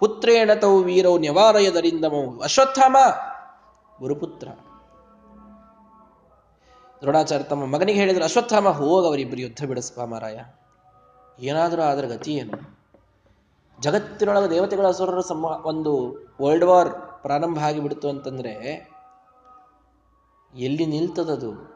ಪುತ್ರೇಣ 0.00 0.50
ತೌ 0.54 0.82
ವೀರೌ 0.82 1.18
ನಿವಾರಯದರಿಂದ 1.18 2.04
ಅಶ್ವತ್ಥಾಮ. 2.42 2.96
ಗುರುಪುತ್ರ. 4.00 4.48
ದ್ರೋಣಾಚಾರ್ಯ 7.00 7.44
ತಮ್ಮ 7.44 7.66
ಮಗನಿಗೆ 7.66 7.98
ಹೇಳಿದ್ರು, 7.98 8.24
ಅಶ್ವತ್ಥಾಮ, 8.24 8.68
ಹೋಗ 8.68 9.06
ಅವರಿಬ್ಬರು 9.06 9.40
ಯುದ್ಧ 9.40 9.64
ಬಿಡಿಸ್ಪ 9.64 10.00
ಮಾರಾಯ. 10.00 10.40
ಏನಾದರೂ 11.38 11.82
ಆದ್ರ 11.82 12.04
ಗತಿ 12.04 12.32
ಏನು? 12.32 12.71
ಜಗತ್ತಿನೊಳಗೆ 13.80 14.50
ದೇವತೆಗಳ 14.50 14.86
ಅಸುರರ 14.86 15.20
ಸಮ 15.20 15.44
ಒಂದು 15.44 16.16
ವರ್ಲ್ಡ್ 16.42 16.64
ವಾರ್ 16.64 16.88
ಪ್ರಾರಂಭ 17.22 17.58
ಆಗಿಬಿಡ್ತು 17.58 18.08
ಅಂತಂದರೆ, 18.08 18.92
ಎಲ್ಲಿ 20.54 20.86
ನಿಲ್ತದದು? 20.86 21.72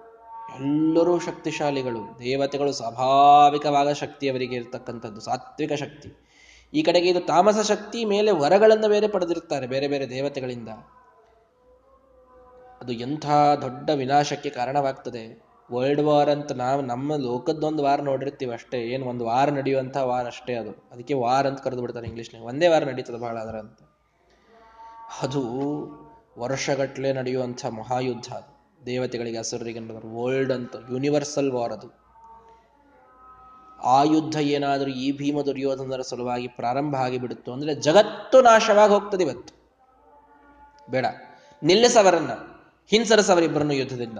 ಎಲ್ಲರೂ 0.54 1.18
ಶಕ್ತಿಶಾಲಿಗಳು, 1.18 2.18
ದೇವತೆಗಳು 2.18 2.72
ಸ್ವಾಭಾವಿಕವಾದ 2.72 3.92
ಶಕ್ತಿ 3.92 4.28
ಅವರಿಗೆ 4.28 4.56
ಇರತಕ್ಕಂಥದ್ದು, 4.56 5.20
ಸಾತ್ವಿಕ 5.20 5.72
ಶಕ್ತಿ. 5.72 6.26
ಈ 6.74 6.82
ಕಡೆಗೆ 6.82 7.08
ಇದು 7.08 7.20
ತಾಮಸ 7.20 7.66
ಶಕ್ತಿ 7.66 8.04
ಮೇಲೆ 8.04 8.30
ವರಗಳನ್ನು 8.30 8.88
ಬೇರೆ 8.88 9.08
ಪಡೆದಿರ್ತಾರೆ 9.08 9.66
ಬೇರೆ 9.66 9.88
ಬೇರೆ 9.88 10.10
ದೇವತೆಗಳಿಂದ. 10.10 10.68
ಅದು 12.80 12.92
ಎಂಥ 12.92 13.26
ದೊಡ್ಡ 13.60 13.90
ವಿನಾಶಕ್ಕೆ 13.90 14.50
ಕಾರಣವಾಗ್ತದೆ? 14.50 15.45
ವರ್ಲ್ಡ್ 15.72 16.00
ವಾರ್ 16.00 16.30
ಅಂತ 16.30 16.52
ನಾವು 16.52 16.82
ನಮ್ಮ 16.82 17.16
ಲೋಕದ್ದೊಂದು 17.16 17.82
ವಾರ 17.82 18.00
ನೋಡಿರ್ತೀವಿ 18.00 18.52
ಅಷ್ಟೇ. 18.52 18.78
ಏನು 18.78 19.06
ಒಂದು 19.06 19.24
ವಾರ 19.24 19.50
ನಡೆಯುವಂಥ 19.50 19.96
ವಾರ್ 19.96 20.26
ಅಷ್ಟೇ 20.26 20.54
ಅದು. 20.54 20.88
ಅದಕ್ಕೆ 20.92 21.14
ವಾರ್ 21.14 21.46
ಅಂತ 21.46 21.60
ಕರೆದು 21.60 21.80
ಬಿಡ್ತಾರೆ 21.80 22.06
ಇಂಗ್ಲೀಷ್ನಾಗ 22.06 22.44
ಒಂದೇ 22.44 22.68
ವಾರ 22.68 22.84
ನಡೀತದೆ 22.84 23.20
ಭಾಳ 23.20 23.38
ಅದರ 23.38 23.56
ಅಂತ. 23.56 23.78
ಅದು 25.22 25.42
ವರ್ಷಗಟ್ಟಲೆ 26.38 27.12
ನಡೆಯುವಂಥ 27.12 27.66
ಮಹಾಯುದ್ಧ 27.66 28.32
ಅದು. 28.32 28.56
ದೇವತೆಗಳಿಗೆ 28.86 29.38
ಹೆಸರಿಗೆ 29.38 29.78
ವರ್ಲ್ಡ್ 30.14 30.52
ಅಂತ 30.52 30.76
ಯೂನಿವರ್ಸಲ್ 30.90 31.52
ವಾರ್ 31.52 31.72
ಅದು. 31.72 32.06
ಆ 33.84 34.02
ಯುದ್ಧ 34.02 34.36
ಏನಾದರೂ 34.36 34.90
ಈ 34.90 35.12
ಭೀಮ 35.12 35.42
ದುರ್ಯೋಧನರ 35.42 36.00
ಸಲುವಾಗಿ 36.00 36.48
ಪ್ರಾರಂಭ 36.48 36.96
ಆಗಿಬಿಡುತ್ತು 36.96 37.52
ಅಂದ್ರೆ 37.52 37.74
ಜಗತ್ತು 37.74 38.42
ನಾಶವಾಗಿ 38.42 38.92
ಹೋಗ್ತದೆ 38.92 39.24
ಇವತ್ತು. 39.24 39.54
ಬೇಡ. 40.90 41.06
ನಿಲ್ಲಿಸವರನ್ನ, 41.62 42.30
ಹಿಂಸರಸವರಿಬ್ಬರನ್ನು 42.86 43.74
ಯುದ್ಧದಿಂದ. 43.74 44.18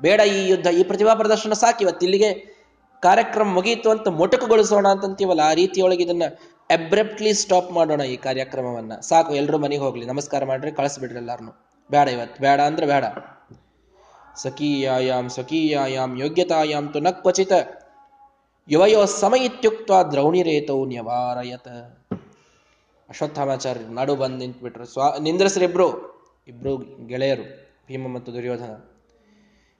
ಬೇಡ 0.00 0.20
ಈ 0.20 0.48
ಯುದ್ಧ, 0.48 0.66
ಈ 0.66 0.82
ಪ್ರತಿಭಾ 0.82 1.14
ಪ್ರದರ್ಶನ 1.14 1.52
ಸಾಕು. 1.52 1.80
ಇವತ್ತು 1.80 2.06
ಇಲ್ಲಿಗೆ 2.06 2.58
ಕಾರ್ಯಕ್ರಮ 3.02 3.48
ಮುಗಿಯಿತು 3.54 3.90
ಅಂತ 3.90 4.08
ಮೊಟಕುಗೊಳಿಸೋಣ 4.08 4.88
ಅಂತಂತೀವಲ್ಲ 4.88 5.40
ಆ 5.40 5.54
ರೀತಿಯೊಳಗೆ 5.54 6.02
ಇದನ್ನ 6.02 6.22
ಅಬ್ರಪ್ಟ್ಲಿ 6.70 7.32
ಸ್ಟಾಪ್ 7.32 7.72
ಮಾಡೋಣ 7.72 8.00
ಈ 8.00 8.16
ಕಾರ್ಯಕ್ರಮವನ್ನ. 8.16 8.94
ಸಾಕು 9.00 9.34
ಎಲ್ಲರೂ 9.34 9.58
ಮನೆಗೆ 9.58 9.82
ಹೋಗ್ಲಿ. 9.82 10.06
ನಮಸ್ಕಾರ 10.06 10.44
ಮಾಡ್ರಿ, 10.44 10.72
ಕಳಿಸ್ಬಿಡ್ರಿ 10.72 11.18
ಎಲ್ಲಾರನು. 11.18 11.52
ಬೇಡ 11.90 12.08
ಇವತ್ತು, 12.08 12.42
ಬೇಡ 12.42 12.60
ಅಂದ್ರೆ 12.60 12.86
ಬೇಡ. 12.86 13.04
ಸಖೀಯಾಯಾಮ್ 14.36 15.30
ಸ್ವಕೀಯಾಯಾಮ್ 15.30 16.18
ಯೋಗ್ಯತಾಯಾಮ್ 16.18 16.92
ತು 16.92 17.00
ನ 17.00 17.10
ಕ್ವಚಿತ. 17.10 17.52
ಯುವಯೋ 18.68 19.04
ಸಮ 19.04 19.34
ಇತ್ಯುಕ್ತ 19.34 19.90
ದ್ರೌಣಿರೇತೌ 20.10 20.84
ನ್ಯವಾರಯತ 20.84 21.68
ಅಶ್ವತ್ಥಾಮಾಚಾರ್ಯರು 23.08 23.94
ನಡು 23.94 24.16
ಬಂದು 24.16 24.36
ನಿಂತ್ಬಿಟ್ರು. 24.36 24.84
ಸ್ವಾ, 24.84 25.16
ನಿಂದ್ರಸ್ರಿಬ್ರು, 25.18 25.88
ಇಬ್ರು 26.48 26.76
ಗೆಳೆಯರು, 27.06 27.44
ಭೀಮ 27.86 28.14
ಮತ್ತು 28.14 28.34
ದುರ್ಯೋಧನ. 28.34 28.97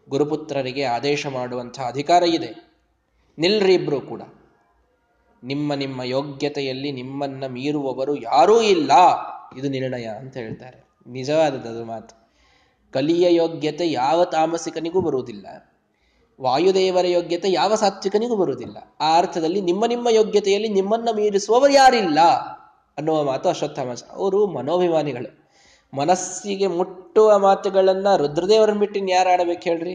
ಗುರುಪುತ್ರರಿಗೆ 0.09 0.83
ಆದೇಶ 0.83 1.27
ಮಾಡುವಂಥ 1.27 1.81
ಅಧಿಕಾರ 1.81 2.23
ಇದೆ. 2.23 2.81
ನಿಲ್ರಿ 3.39 3.75
ಇಬ್ರು 3.75 4.01
ಕೂಡ. 4.01 4.23
ನಿಮ್ಮ 5.45 5.75
ನಿಮ್ಮ 5.75 6.03
ಯೋಗ್ಯತೆಯಲ್ಲಿ 6.03 6.93
ನಿಮ್ಮನ್ನ 6.93 7.47
ಮೀರುವವರು 7.47 8.17
ಯಾರೂ 8.17 8.61
ಇಲ್ಲ. 8.61 8.91
ಇದು 9.59 9.69
ನಿರ್ಣಯ 9.69 10.05
ಅಂತ 10.05 10.37
ಹೇಳ್ತಾರೆ. 10.37 10.85
ನಿಜವಾದದ್ದು 11.07 11.85
ಮಾತು. 11.85 12.29
ಕಲಿಯ 12.93 13.35
ಯೋಗ್ಯತೆ 13.35 13.91
ಯಾವ 13.91 14.25
ತಾಮಸಿಕನಿಗೂ 14.25 15.01
ಬರುವುದಿಲ್ಲ. 15.01 15.47
ವಾಯುದೇವರ 16.41 17.07
ಯೋಗ್ಯತೆ 17.07 17.53
ಯಾವ 17.53 17.75
ಸಾತ್ವಿಕನಿಗೂ 17.75 18.37
ಬರುವುದಿಲ್ಲ. 18.37 18.77
ಆ 19.01 19.19
ಅರ್ಥದಲ್ಲಿ 19.19 19.61
ನಿಮ್ಮ 19.61 19.87
ನಿಮ್ಮ 19.87 20.09
ಯೋಗ್ಯತೆಯಲ್ಲಿ 20.09 20.69
ನಿಮ್ಮನ್ನ 20.69 21.09
ಮೀರಿಸುವವರು 21.17 21.73
ಯಾರಿಲ್ಲ 21.73 22.21
ಅನ್ನುವ 22.99 23.25
ಮಾತು 23.25 23.49
ಅಶ್ವತ್ಥಾಮಾಚ 23.49 24.03
ಅವರು 24.03 24.47
ಮನೋಭಿಮಾನಿಗಳು. 24.47 25.48
ಮನಸ್ಸಿಗೆ 25.95 26.67
ಮುಟ್ಟುವ 26.67 27.39
ಮಾತುಗಳನ್ನ 27.39 28.17
ರುದ್ರದೇವರನ್ನ 28.17 28.79
ಬಿಟ್ಟು 28.79 29.09
ಯಾರು 29.09 29.31
ಆಡಬೇಕು 29.31 29.61
ಹೇಳ್ರಿ? 29.61 29.95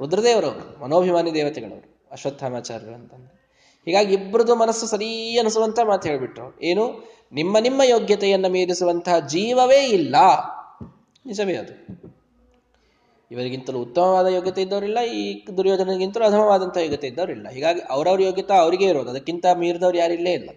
ರುದ್ರದೇವರವರು, 0.00 0.82
ಮನೋಭಿಮಾನಿ 0.82 1.34
ದೇವತೆಗಳವರು, 1.34 2.08
ಅಶ್ವತ್ಥಾಮಾಚಾರ್ಯರು 2.12 2.94
ಅಂತಂದ್ರೆ. 2.94 3.40
ಹೀಗಾಗಿ 3.84 4.14
ಇಬ್ಬರದು 4.14 4.56
ಮನಸ್ಸು 4.56 4.86
ಸರಿ 4.86 5.38
ಅನಿಸುವಂತ 5.38 5.80
ಮಾತು 5.80 6.08
ಹೇಳ್ಬಿಟ್ರು. 6.08 6.60
ಏನು? 6.62 7.14
ನಿಮ್ಮ 7.32 7.58
ನಿಮ್ಮ 7.58 7.82
ಯೋಗ್ಯತೆಯನ್ನ 7.82 8.46
ಮೀರಿಸುವಂತಹ 8.46 9.18
ಜೀವವೇ 9.18 9.86
ಇಲ್ಲ. 9.86 10.16
ನಿಜವೇ 11.26 11.54
ಅದು. 11.54 12.02
ಇವರಿಗಿಂತಲೂ 13.30 13.78
ಉತ್ತಮವಾದ 13.78 14.26
ಯೋಗ್ಯತೆ 14.26 14.62
ಇದ್ದವರಿಲ್ಲ, 14.62 15.00
ಈ 15.00 15.46
ದುರ್ಯೋಧನಗಿಂತಲೂ 15.56 16.24
ಅಧಮವಾದಂತಹ 16.24 16.80
ಯೋಗ್ಯತೆ 16.80 17.06
ಇದ್ದವರಿಲ್ಲ. 17.06 17.48
ಹೀಗಾಗಿ 17.48 17.80
ಅವರವ್ರ 17.80 18.22
ಯೋಗ್ಯತೆ 18.22 18.58
ಅವರಿಗೆ 18.58 18.84
ಇರೋದು. 18.84 19.10
ಅದಕ್ಕಿಂತ 19.10 19.46
ಮೀರಿದವ್ರು 19.54 19.98
ಯಾರಿಲ್ಲೇ 19.98 20.32
ಇಲ್ಲ. 20.32 20.50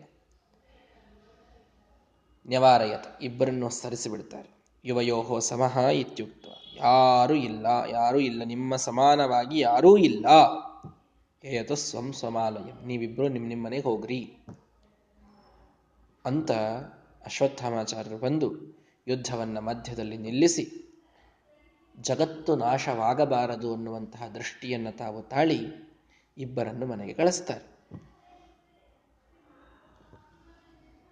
ನ್ಯವಾರಯತ 2.47 3.05
ಇಬ್ಬರನ್ನು 3.21 3.69
ಸರಿಸಿಬಿಡ್ತಾರೆ 3.69 4.63
ಯುವಯೋಹೋ 4.85 5.39
ಸಮಹ 5.39 5.77
ಇತ್ಯುಕ್ತ. 5.77 6.45
ಯಾರೂ 6.75 7.33
ಇಲ್ಲ 7.33 7.65
ಯಾರೂ 7.89 8.19
ಇಲ್ಲ, 8.19 8.43
ನಿಮ್ಮ 8.43 8.75
ಸಮಾನವಾಗಿ 8.75 9.59
ಯಾರೂ 9.59 9.97
ಇಲ್ಲ. 9.97 10.25
ಹೇಯತು 11.41 11.75
ಸ್ವಂ 11.75 12.13
ಸ್ವಮಾಲಯ 12.13 12.71
ನೀವಿಬ್ಬರು 12.85 13.27
ನಿಮ್ಮ 13.27 13.47
ನಿಮ್ಮ 13.47 13.65
ಮನೆಗೆ 13.65 13.83
ಹೋಗ್ರಿ. 13.83 14.37
ಅಂತ 16.25 16.51
ಅಶ್ವತ್ಥಾಮಾಚಾರ್ಯರು 17.25 18.17
ಬಂದು 18.17 18.53
ಯುದ್ಧವನ್ನ 19.07 19.59
ಮಧ್ಯದಲ್ಲಿ 19.59 20.17
ನಿಲ್ಲಿಸಿ, 20.17 20.65
ಜಗತ್ತು 21.99 22.55
ನಾಶವಾಗಬಾರದು 22.55 23.73
ಅನ್ನುವಂತಹ 23.73 24.27
ದೃಷ್ಟಿಯನ್ನು 24.27 24.97
ತಾವು 24.97 25.21
ತಾಳಿ 25.21 25.59
ಇಬ್ಬರನ್ನು 26.37 26.85
ಮನೆಗೆ 26.85 27.13
ಕಳಿಸ್ತಾರೆ. 27.13 27.73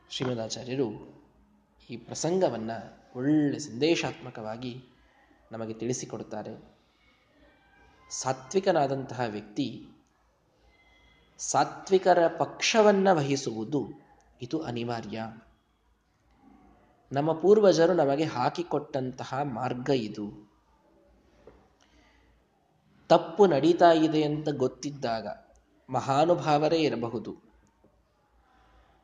ಶ್ರೀಮದಾಚಾರ್ಯರು 0.09 1.10
ಈ 1.91 1.97
ಪ್ರಸಂಗವನ್ನ 1.97 2.71
ಒಳ್ಳೆ 3.15 3.59
ಸಂದೇಶಾತ್ಮಕವಾಗಿ 3.59 4.83
ನಮಗೆ 5.51 5.73
ತಿಳಿಸಿಕೊಡುತ್ತಾರೆ. 5.73 6.75
ಸಾತ್ವಿಕನಾದಂತಹ 8.09 9.21
ವ್ಯಕ್ತಿ 9.27 9.87
ಸಾತ್ವಿಕರ 11.37 12.27
ಪಕ್ಷವನ್ನ 12.27 13.07
ವಹಿಸುವುದು 13.11 13.89
ಇದು 14.41 14.61
ಅನಿವಾರ್ಯ. 14.61 15.23
ನಮ್ಮ 17.11 17.33
ಪೂರ್ವಜರು 17.33 17.93
ನಮಗೆ 17.93 18.23
ಹಾಕಿಕೊಟ್ಟಂತಹ 18.23 19.39
ಮಾರ್ಗ 19.43 19.89
ಇದು. 19.89 20.51
ತಪ್ಪು 23.09 23.45
ನಡೀತಾ 23.45 23.91
ಇದೆ 23.91 24.23
ಅಂತ 24.23 24.49
ಗೊತ್ತಿದ್ದಾಗ 24.49 25.27
ಮಹಾನುಭಾವರೇ 25.89 26.77
ಇರಬಹುದು. 26.77 27.50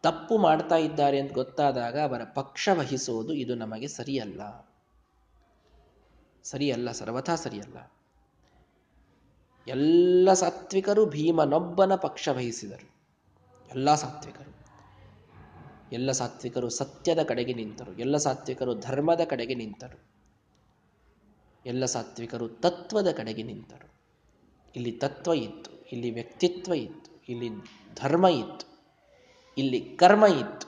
ತಪ್ಪು 0.07 0.37
ಮಾಡ್ತಾ 0.37 0.75
ಇದ್ದಾರೆ 0.75 1.19
ಅಂತ 1.19 1.33
ಗೊತ್ತಾದಾಗ 1.33 1.99
ಅವರ 1.99 2.21
ಪಕ್ಷ 2.23 2.69
ವಹಿಸುವುದು 2.73 3.33
ಇದು 3.33 3.55
ನಮಗೆ 3.55 3.87
ಸರಿಯಲ್ಲ. 3.87 4.71
ಸರಿಯಲ್ಲ, 6.43 6.91
ಸರ್ವಥಾ 6.91 7.35
ಸರಿಯಲ್ಲ. 7.35 7.91
ಎಲ್ಲ 9.67 10.33
ಸಾತ್ವಿಕರು 10.33 11.05
ಭೀಮನೊಬ್ಬನ 11.05 11.95
ಪಕ್ಷ 11.95 12.29
ವಹಿಸಿದರು. 12.29 12.95
ಎಲ್ಲ 13.71 13.95
ಸಾತ್ವಿಕರು. 13.95 14.57
ಎಲ್ಲ 15.91 16.11
ಸಾತ್ವಿಕರು 16.11 16.69
ಸತ್ಯದ 16.69 17.23
ಕಡೆಗೆ 17.23 17.53
ನಿಂತರು. 17.53 17.99
ಎಲ್ಲ 17.99 18.17
ಸಾತ್ವಿಕರು 18.17 18.75
ಧರ್ಮದ 18.75 19.21
ಕಡೆಗೆ 19.29 19.55
ನಿಂತರು. 19.55 20.03
ಎಲ್ಲ 21.65 21.85
ಸಾತ್ವಿಕರು 21.85 22.49
ತತ್ವದ 22.49 23.11
ಕಡೆಗೆ 23.11 23.43
ನಿಂತರು. 23.43 23.91
ಇಲ್ಲಿ 24.75 24.91
ತತ್ವ 24.91 25.33
ಇತ್ತು, 25.33 25.71
ಇಲ್ಲಿ 25.91 26.11
ವ್ಯಕ್ತಿತ್ವ 26.11 26.73
ಇತ್ತು, 26.73 27.23
ಇಲ್ಲಿ 27.29 27.49
ಧರ್ಮ 27.95 28.27
ಇತ್ತು. 28.27 28.76
ಇಲ್ಲಿ 29.57 29.79
ಕರ್ಮ 29.79 30.25
ಇತ್ತು. 30.25 30.67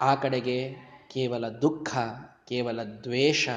ಆ 0.00 0.14
ಕಡೆಗೆ 0.14 0.74
ಕೇವಲ 1.10 1.48
ದುಃಖ, 1.48 1.96
ಕೇವಲ 2.48 2.82
ದ್ವೇಷ, 2.82 3.48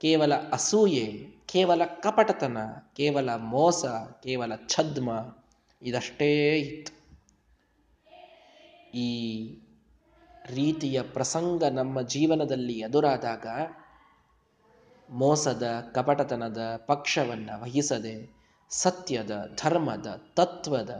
ಕೇವಲ 0.00 0.34
ಅಸೂಯೆ, 0.34 1.26
ಕೇವಲ 1.46 1.84
ಕಪಟತನ, 1.84 2.58
ಕೇವಲ 2.96 3.34
ಮೋಸ, 3.34 3.84
ಕೇವಲ 4.22 4.52
ಛದ್ಮ 4.68 5.36
ಇದಷ್ಟೇ 5.82 6.58
ಇತ್ತು. 6.58 6.92
ಈ 8.94 9.10
ರೀತಿಯ 10.46 11.02
ಪ್ರಸಂಗ 11.02 11.64
ನಮ್ಮ 11.64 12.02
ಜೀವನದಲ್ಲಿ 12.02 12.72
ಎದುರಾದಾಗ 12.72 13.46
ಮೋಸದ, 15.10 15.90
ಕಪಟತನದ 15.94 16.76
ಪಕ್ಷವನ್ನು 16.86 17.62
ವಹಿಸದೆ 17.62 18.35
ಸತ್ಯದ, 18.70 19.30
ಧರ್ಮದ, 19.62 20.22
ತತ್ವದ 20.36 20.92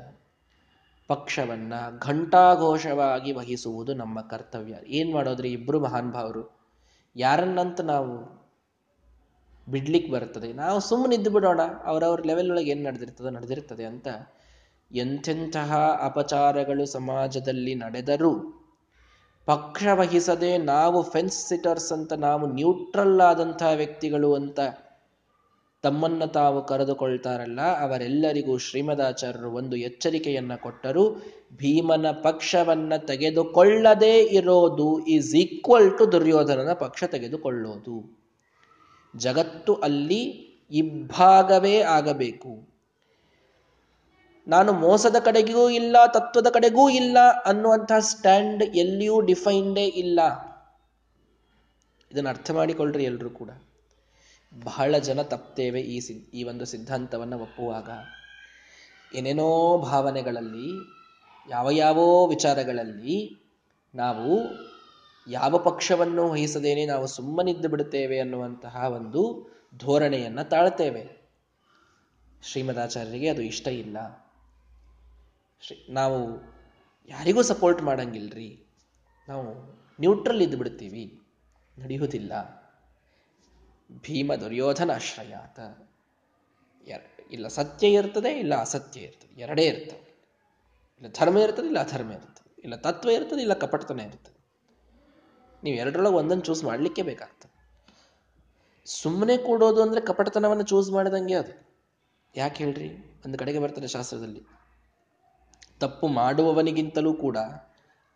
ಪಕ್ಷವನ್ನ 1.09 1.73
ಘಂಟಾಘೋಷವಾಗಿ 1.99 3.33
ವಹಿಸುವುದು 3.33 3.95
ನಮ್ಮ 3.95 4.21
ಕರ್ತವ್ಯ. 4.21 4.75
ಏನ್ 4.89 5.13
ಮಾಡೋದ್ರಿ 5.13 5.49
ಇಬ್ರು 5.53 5.81
ಮಹಾನ್ 5.81 6.13
ಭಾವರು? 6.13 6.43
ಯಾರನ್ನಂತ 7.17 7.81
ನಾವು 7.81 8.13
ಬಿಡ್ಲಿಕ್ಕೆ 9.71 10.13
ಬರ್ತದೆ 10.13 10.53
ನಾವು 10.53 10.81
ಸುಮ್ಮನಿದ್ದು 10.81 11.31
ಬಿಡೋಣ, 11.31 11.61
ಅವ್ರವ್ರ 11.85 12.21
ಲೆವೆಲ್ 12.27 12.51
ಒಳಗೆ 12.51 12.71
ಏನು 12.71 12.83
ನಡೆದಿರ್ತದೆ 12.83 13.31
ನಡೆದಿರ್ತದೆ 13.31 13.85
ಅಂತ 13.85 14.09
ಎಂಥೆಂತಹ 14.93 15.75
ಅಪಚಾರಗಳು 16.03 16.87
ಸಮಾಜದಲ್ಲಿ 16.87 17.75
ನಡೆದರೂ 17.75 18.33
ಪಕ್ಷ 19.47 19.87
ವಹಿಸದೆ 19.93 20.59
ನಾವು 20.59 21.03
ಫೆನ್ಸ್ 21.03 21.49
ಸಿಟರ್ಸ್ 21.49 21.93
ಅಂತ 21.93 22.13
ನಾವು 22.13 22.47
ನ್ಯೂಟ್ರಲ್ 22.47 23.21
ಆದಂತಹ 23.21 23.67
ವ್ಯಕ್ತಿಗಳು 23.67 24.35
ಅಂತ 24.35 24.61
ತಮ್ಮನ್ನ 25.87 26.25
ತಾವು 26.25 26.67
ಕರೆದುಕೊಳ್ತಾರಲ್ಲ, 26.67 27.61
ಅವರೆಲ್ಲರಿಗೂ 27.61 28.59
ಶ್ರೀಮದಾಚಾರ್ಯರು 28.59 29.51
ಒಂದು 29.51 29.77
ಎಚ್ಚರಿಕೆಯನ್ನ 29.77 30.55
ಕೊಟ್ಟರು. 30.55 31.05
ಭೀಮನ 31.57 32.07
ಪಕ್ಷವನ್ನ 32.11 32.97
ತೆಗೆದುಕೊಳ್ಳದೇ 32.97 34.15
ಇರೋದು 34.23 35.07
ಈಸ್ 35.07 35.35
ಈಕ್ವಲ್ 35.35 35.99
ಟು 35.99 36.13
ದುರ್ಯೋಧನನ 36.13 36.73
ಪಕ್ಷ 36.73 37.05
ತೆಗೆದುಕೊಳ್ಳೋದು. 37.05 37.97
ಜಗತ್ತು 39.17 39.75
ಅಲ್ಲಿ 39.75 40.23
ಇಬ್ಬಾಗವೇ 40.71 41.81
ಆಗಬೇಕು. 41.81 42.53
ನಾನು 44.49 44.73
ಮೋಸದ 44.73 45.17
ಕಡೆಗೂ 45.25 45.71
ಇಲ್ಲ, 45.71 45.97
ತತ್ವದ 46.07 46.47
ಕಡೆಗೂ 46.47 46.89
ಇಲ್ಲ 46.89 47.19
ಅನ್ನುವಂತಹ 47.45 47.99
ಸ್ಟ್ಯಾಂಡ್ 47.99 48.63
ಎಲ್ಲಿಯೂ 48.63 49.21
ಡಿಫೈನ್ಡೇ 49.21 49.85
ಇಲ್ಲ. 49.85 50.21
ಇದನ್ನು 52.13 52.31
ಅರ್ಥ 52.31 52.51
ಮಾಡಿಕೊಳ್ಳ್ರಿ 52.51 53.05
ಎಲ್ಲರೂ 53.05 53.31
ಕೂಡ. 53.31 53.51
ಬಹಳ 54.65 54.99
ಜನ 54.99 55.23
ತಪ್ತೇವೆ 55.23 55.81
ಈ 55.81 56.01
ಸಿ 56.01 56.13
ಈ 56.13 56.43
ಒಂದು 56.43 56.65
ಸಿದ್ಧಾಂತವನ್ನು 56.65 57.39
ಒಪ್ಪುವಾಗ. 57.39 57.91
ಏನೇನೋ 59.15 59.79
ಭಾವನೆಗಳಲ್ಲಿ, 59.79 60.97
ಯಾವ 61.51 61.71
ಯಾವೋ 61.71 62.27
ವಿಚಾರಗಳಲ್ಲಿ 62.27 63.37
ನಾವು 63.95 64.39
ಯಾವ 65.31 65.59
ಪಕ್ಷವನ್ನು 65.59 66.31
ವಹಿಸದೇನೆ 66.31 66.87
ನಾವು 66.87 67.07
ಸುಮ್ಮನಿದ್ದು 67.07 67.69
ಬಿಡುತ್ತೇವೆ 67.69 68.21
ಅನ್ನುವಂತಹ 68.21 68.77
ಒಂದು 68.77 69.51
ಧೋರಣೆಯನ್ನು 69.79 70.49
ತಾಳ್ತೇವೆ. 70.49 71.33
ಶ್ರೀಮದಾಚಾರ್ಯರಿಗೆ 72.43 73.29
ಅದು 73.29 73.43
ಇಷ್ಟ 73.43 73.69
ಇಲ್ಲ. 73.69 73.97
ನಾವು 75.91 76.43
ಯಾರಿಗೂ 77.09 77.43
ಸಪೋರ್ಟ್ 77.43 77.83
ಮಾಡಂಗಿಲ್ರಿ. 77.83 78.67
ನಾವು 79.29 79.77
ನ್ಯೂಟ್ರಲ್ 80.01 80.43
ಇದ್ದು 80.43 80.57
ಬಿಡ್ತೀವಿ 80.57 81.21
ನಡೆಯುವುದಿಲ್ಲ. 81.79 82.33
ಭೀಮ 83.93 84.35
ದುರ್ಯೋಧನ 84.35 84.95
ಆಶ್ರಯಾತ 84.95 85.59
ಇಲ್ಲ 87.31 87.49
ಸತ್ಯ 87.49 87.89
ಇರ್ತದೆ, 87.89 88.39
ಇಲ್ಲ 88.39 88.55
ಅಸತ್ಯ 88.55 89.01
ಇರ್ತದೆ, 89.01 89.41
ಎರಡೇ 89.41 89.63
ಇರ್ತವೆ. 89.63 90.17
ಇಲ್ಲ 91.01 91.13
ಧರ್ಮ 91.21 91.39
ಇರ್ತದೆ, 91.39 91.67
ಇಲ್ಲ 91.67 91.79
ಅಧರ್ಮ 91.79 92.13
ಇರ್ತದೆ. 92.13 92.57
ಇಲ್ಲ 92.59 92.77
ತತ್ವ 92.77 93.11
ಇರ್ತದೆ, 93.11 93.41
ಇಲ್ಲ 93.41 93.55
ಕಪಟತನ 93.55 94.01
ಇರ್ತದೆ. 94.01 94.47
ನೀವು 95.65 95.77
ಎರಡರೊಳಗೆ 95.77 96.15
ಒಂದನ್ನು 96.15 96.45
ಚೂಸ್ 96.45 96.65
ಮಾಡಲಿಕ್ಕೆ 96.65 97.03
ಬೇಕಾಗ್ತದೆ. 97.03 97.57
ಸುಮ್ಮನೆ 98.85 99.37
ಕೂಡೋದು 99.37 99.83
ಅಂದ್ರೆ 99.83 100.01
ಕಪಟತನವನ್ನು 100.01 100.63
ಚೂಸ್ 100.63 100.91
ಮಾಡಿದಂಗೆ 100.91 101.35
ಅದು. 101.35 101.79
ಯಾಕೆ 102.37 102.65
ಹೇಳ್ರಿ? 102.65 102.89
ಒಂದು 103.27 103.39
ಕಡೆಗೆ 103.39 103.59
ಬರ್ತದೆ 103.59 103.89
ಶಾಸ್ತ್ರದಲ್ಲಿ. 103.89 104.43
ತಪ್ಪು 105.81 106.09
ಮಾಡುವವನಿಗಿಂತಲೂ 106.09 107.15
ಕೂಡ 107.15 107.37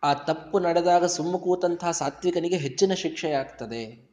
ಆ 0.03 0.13
ತಪ್ಪು 0.13 0.59
ನಡೆದಾಗ 0.59 1.05
ಸುಮ್ಮ 1.05 1.37
ಕೂತಂತಹ 1.37 1.91
ಸಾತ್ವಿಕನಿಗೆ 1.91 2.57
ಹೆಚ್ಚಿನ 2.57 2.93
ಶಿಕ್ಷೆ 2.93 3.31
ಆಗ್ತದೆ 3.31 4.10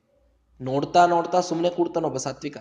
ನೋಡ್ತಾ 0.61 1.07
ನೋಡ್ತಾ 1.07 1.41
ಸುಮ್ಮನೆ 1.41 1.71
ಕೂಡ್ತಾನೊಬ್ಬ 1.71 2.17
ಸಾತ್ವಿಕ. 2.17 2.57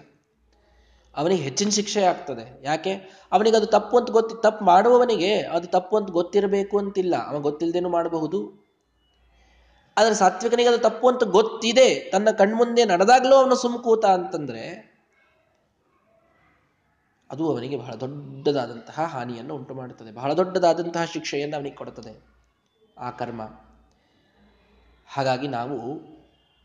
ಅವನಿಗೆ 1.18 1.44
ಹೆಚ್ಚಿನ 1.44 1.70
ಶಿಕ್ಷೆ 1.70 2.04
ಆಗ್ತದೆ. 2.04 2.60
ಯಾಕೆ? 2.64 2.94
ಅವನಿಗೆ 3.32 3.58
ಅದು 3.58 3.66
ತಪ್ಪು 3.66 3.98
ಅಂತ 3.98 4.10
ಗೊತ್ತಿ, 4.10 4.42
ತಪ್ಪು 4.42 4.66
ಮಾಡುವವನಿಗೆ 4.66 5.42
ಅದು 5.42 5.68
ತಪ್ಪು 5.68 5.98
ಅಂತ 5.98 6.10
ಗೊತ್ತಿರಬೇಕು 6.10 6.78
ಅಂತಿಲ್ಲ. 6.78 7.28
ಅವ 7.28 7.40
ಗೊತ್ತಿಲ್ಲದೇನು 7.40 7.90
ಮಾಡಬಹುದು? 7.90 8.68
ಆದರೆ 9.98 10.16
ಸಾತ್ವಿಕನಿಗೆ 10.16 10.70
ಅದು 10.70 10.78
ತಪ್ಪು 10.78 11.10
ಅಂತ 11.10 11.24
ಗೊತ್ತಿದೆ. 11.24 12.12
ತನ್ನ 12.12 12.30
ಕಣ್ಮುಂದೆ 12.32 12.86
ನಡೆದಾಗಲೂ 12.86 13.36
ಅವನು 13.36 13.56
ಸುಮ್ಕೂತ 13.56 14.06
ಅಂತಂದ್ರೆ 14.06 14.98
ಅದು 17.32 17.52
ಅವನಿಗೆ 17.52 17.78
ಬಹಳ 17.78 17.94
ದೊಡ್ಡದಾದಂತಹ 17.94 19.04
ಹಾನಿಯನ್ನು 19.04 19.56
ಉಂಟು 19.56 19.74
ಮಾಡುತ್ತದೆ. 19.74 20.12
ಬಹಳ 20.12 20.34
ದೊಡ್ಡದಾದಂತಹ 20.34 21.06
ಶಿಕ್ಷೆಯನ್ನು 21.06 21.56
ಅವನಿಗೆ 21.56 21.76
ಕೊಡುತ್ತದೆ 21.76 22.26
ಆ 22.98 23.10
ಕರ್ಮ. 23.12 23.42
ಹಾಗಾಗಿ 25.08 25.48
ನಾವು 25.48 26.02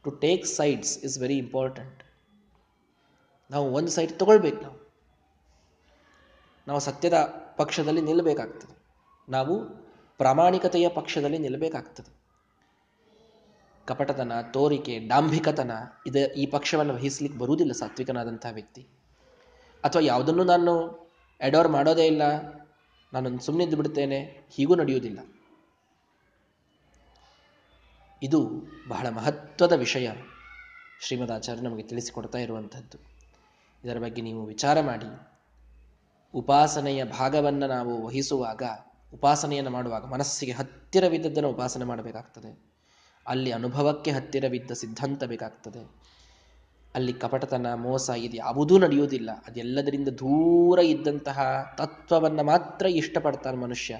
to 0.04 0.10
take 0.10 0.46
sides 0.46 0.98
is 0.98 1.18
very 1.18 1.36
important 1.36 2.02
ನಾವು 3.50 3.70
ಒಂದು 3.70 3.88
ಸೈಡ್ 3.88 4.12
ತಗೊಳ್ಬೇಕು 4.12 4.62
ನಾವು. 4.62 4.92
ನಾವು 6.66 6.80
ಸತ್ಯದ 6.80 7.14
ಪಕ್ಷದಲ್ಲಿ 7.56 8.00
ನಿಲ್ಲಬೇಕಾಗ್ತದೆ. 8.00 8.78
ನಾವು 9.28 9.64
ಪ್ರಾಮಾಣಿಕತೆಯ 10.18 10.88
ಪಕ್ಷದಲ್ಲಿ 10.88 11.38
ನಿಲ್ಲಬೇಕಾಗ್ತದೆ. 11.38 12.22
ಕಪಟತನ, 13.86 14.32
ತೋರಿಕೆ, 14.40 14.98
ಡಾಂಭಿಕತನ 14.98 15.70
ಇದ 16.06 16.16
ಈ 16.16 16.46
ಪಕ್ಷವನ್ನು 16.46 16.94
ವಹಿಸ್ಲಿಕ್ಕೆ 16.94 17.38
ಬರುವುದಿಲ್ಲ 17.38 17.72
ಸಾತ್ವಿಕನಾದಂಥ 17.72 18.46
ವ್ಯಕ್ತಿ. 18.52 18.86
ಅಥವಾ 19.84 20.02
ಯಾವುದನ್ನು 20.02 20.44
ನಾನು 20.44 21.02
ಎಡೋರ್ 21.40 21.68
ಮಾಡೋದೇ 21.68 22.06
ಇಲ್ಲ 22.06 22.22
ನಾನು 23.12 23.40
ಸುಮ್ಮನಿದ್ದು 23.40 23.76
ಬಿಡ್ತೇನೆ 23.76 24.46
ಹೀಗೂ 24.50 24.74
ನಡೆಯುವುದಿಲ್ಲ. 24.74 25.18
ಇದು 28.22 28.50
ಬಹಳ 28.88 29.08
ಮಹತ್ವದ 29.08 29.72
ವಿಷಯ 29.72 30.10
ಶ್ರೀಮದಾಚಾರ್ಯ 31.00 31.60
ನಮಗೆ 31.60 31.82
ತಿಳಿಸಿಕೊಡ್ತಾ 31.82 32.38
ಇರುವಂಥದ್ದು. 32.38 32.98
ಇದರ 33.84 33.98
ಬಗ್ಗೆ 33.98 34.22
ನೀವು 34.22 34.46
ವಿಚಾರ 34.46 34.80
ಮಾಡಿ. 34.80 35.32
ಉಪಾಸನೆಯ 36.34 37.04
ಭಾಗವನ್ನು 37.04 37.66
ನಾವು 37.66 38.06
ವಹಿಸುವಾಗ, 38.06 38.62
ಉಪಾಸನೆಯನ್ನು 39.14 39.70
ಮಾಡುವಾಗ 39.70 40.04
ಮನಸ್ಸಿಗೆ 40.04 40.52
ಹತ್ತಿರವಿದ್ದದ್ದನ್ನು 40.52 41.50
ಉಪಾಸನೆ 41.50 41.84
ಮಾಡಬೇಕಾಗ್ತದೆ. 41.84 42.72
ಅಲ್ಲಿ 43.26 43.52
ಅನುಭವಕ್ಕೆ 43.52 44.10
ಹತ್ತಿರವಿದ್ದ 44.10 44.70
ಸಿದ್ಧಾಂತ 44.70 45.24
ಬೇಕಾಗ್ತದೆ. 45.24 45.90
ಅಲ್ಲಿ 46.94 47.12
ಕಪಟತನ, 47.12 47.74
ಮೋಸ 47.74 48.10
ಇದು 48.16 48.36
ಯಾವುದೂ 48.36 48.78
ನಡೆಯುವುದಿಲ್ಲ. 48.78 49.30
ಅದೆಲ್ಲದರಿಂದ 49.46 50.08
ದೂರ 50.08 50.78
ಇದ್ದಂತಹ 50.78 51.74
ತತ್ವವನ್ನು 51.78 52.42
ಮಾತ್ರ 52.42 52.86
ಇಷ್ಟಪಡ್ತಾನೆ 52.86 53.56
ಮನುಷ್ಯ. 53.56 53.96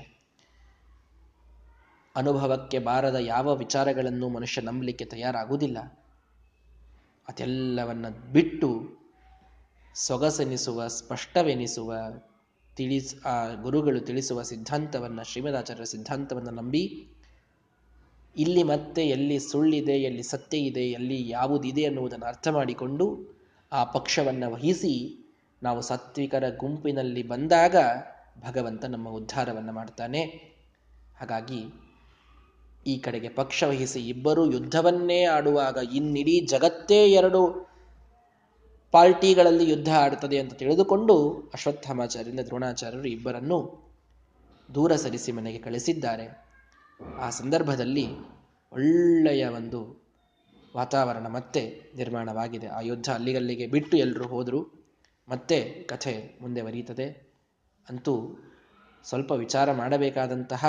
ಅನುಭವಕ್ಕೆ 2.17 2.79
ಬಾರದ 2.79 3.15
ಯಾವ 3.15 3.57
ವಿಚಾರಗಳನ್ನು 3.57 4.29
ಮನುಷ್ಯ 4.29 4.63
ನಂಬಲಿಕ್ಕೆ 4.63 5.05
ತಯಾರಾಗುವುದಿಲ್ಲ. 5.05 5.79
ಅದೆಲ್ಲವನ್ನ 7.29 8.07
ಬಿಟ್ಟು 8.33 9.03
ಸೊಗಸೆನಿಸುವ, 9.95 10.87
ಸ್ಪಷ್ಟವೆನಿಸುವ, 10.87 11.95
ತಿಳಿಸ್, 12.77 13.25
ಆ 13.25 13.55
ಗುರುಗಳು 13.55 14.01
ತಿಳಿಸುವ 14.01 14.43
ಸಿದ್ಧಾಂತವನ್ನು, 14.43 15.25
ಶ್ರೀಮದಾಚಾರ್ಯರ 15.25 15.85
ಸಿದ್ಧಾಂತವನ್ನು 15.85 16.51
ನಂಬಿ 16.51 17.07
ಇಲ್ಲಿ 18.37 18.63
ಮತ್ತೆ 18.63 19.07
ಎಲ್ಲಿ 19.07 19.39
ಸುಳ್ಳಿದೆ, 19.39 19.93
ಎಲ್ಲಿ 19.93 20.23
ಸತ್ಯ 20.23 20.59
ಇದೆ, 20.59 20.81
ಎಲ್ಲಿ 20.81 21.29
ಯಾವುದಿದೆ 21.29 21.85
ಅನ್ನುವುದನ್ನು 21.85 22.27
ಅರ್ಥ 22.27 22.49
ಮಾಡಿಕೊಂಡು 22.49 23.37
ಆ 23.73 23.85
ಪಕ್ಷವನ್ನು 23.85 24.53
ವಹಿಸಿ 24.53 25.19
ನಾವು 25.63 25.81
ಸಾತ್ವಿಕರ 25.81 26.45
ಗುಂಪಿನಲ್ಲಿ 26.57 27.23
ಬಂದಾಗ 27.23 27.77
ಭಗವಂತ 28.41 28.85
ನಮ್ಮ 28.85 29.09
ಉದ್ಧಾರವನ್ನು 29.09 29.73
ಮಾಡ್ತಾನೆ. 29.73 30.23
ಹಾಗಾಗಿ 31.21 31.82
ಈ 32.87 32.99
ಕಡೆಗೆ 32.99 33.29
ಪಕ್ಷ 33.29 33.65
ವಹಿಸಿ 33.65 34.09
ಇಬ್ಬರು 34.09 34.53
ಯುದ್ಧವನ್ನೇ 34.53 35.25
ಆಡುವಾಗ 35.25 35.79
ಇನ್ನಿಡೀ 35.93 36.41
ಜಗತ್ತೇ 36.41 37.07
ಎರಡು 37.07 37.73
ಪಾರ್ಟಿಗಳಲ್ಲಿ 38.91 39.71
ಯುದ್ಧ 39.71 39.95
ಆಡುತ್ತದೆ 39.95 40.39
ಅಂತ 40.39 40.55
ತಿಳಿದುಕೊಂಡು 40.55 41.33
ಅಶ್ವತ್ಥಾಮಾಚಾರ್ಯರಿಂದ 41.55 42.41
ದ್ರೋಣಾಚಾರ್ಯರು 42.41 43.09
ಇಬ್ಬರನ್ನು 43.09 43.83
ದೂರ 44.75 44.97
ಸರಿಸಿ 44.97 45.33
ಮನೆಗೆ 45.33 45.59
ಕಳಿಸಿದ್ದಾರೆ. 45.59 46.47
ಆ 47.21 47.31
ಸಂದರ್ಭದಲ್ಲಿ 47.31 48.07
ಒಳ್ಳೆಯ 48.73 49.47
ಒಂದು 49.47 50.03
ವಾತಾವರಣ 50.77 51.27
ಮತ್ತೆ 51.27 51.93
ನಿರ್ಮಾಣವಾಗಿದೆ. 51.97 52.67
ಆ 52.67 52.81
ಯುದ್ಧ 52.81 53.11
ಅಲ್ಲಿಗಲ್ಲಿಗೆ 53.11 53.67
ಬಿಟ್ಟು 53.67 53.97
ಎಲ್ಲರೂ 53.97 54.25
ಹೋದರು. 54.25 54.91
ಮತ್ತೆ 55.29 55.61
ಕಥೆ 55.89 56.39
ಮುಂದೆ 56.41 56.63
ಬರೀತದೆ. 56.63 57.33
ಅಂತೂ 57.89 58.37
ಸ್ವಲ್ಪ 59.05 59.33
ವಿಚಾರ 59.33 59.73
ಮಾಡಬೇಕಾದಂತಹ 59.73 60.65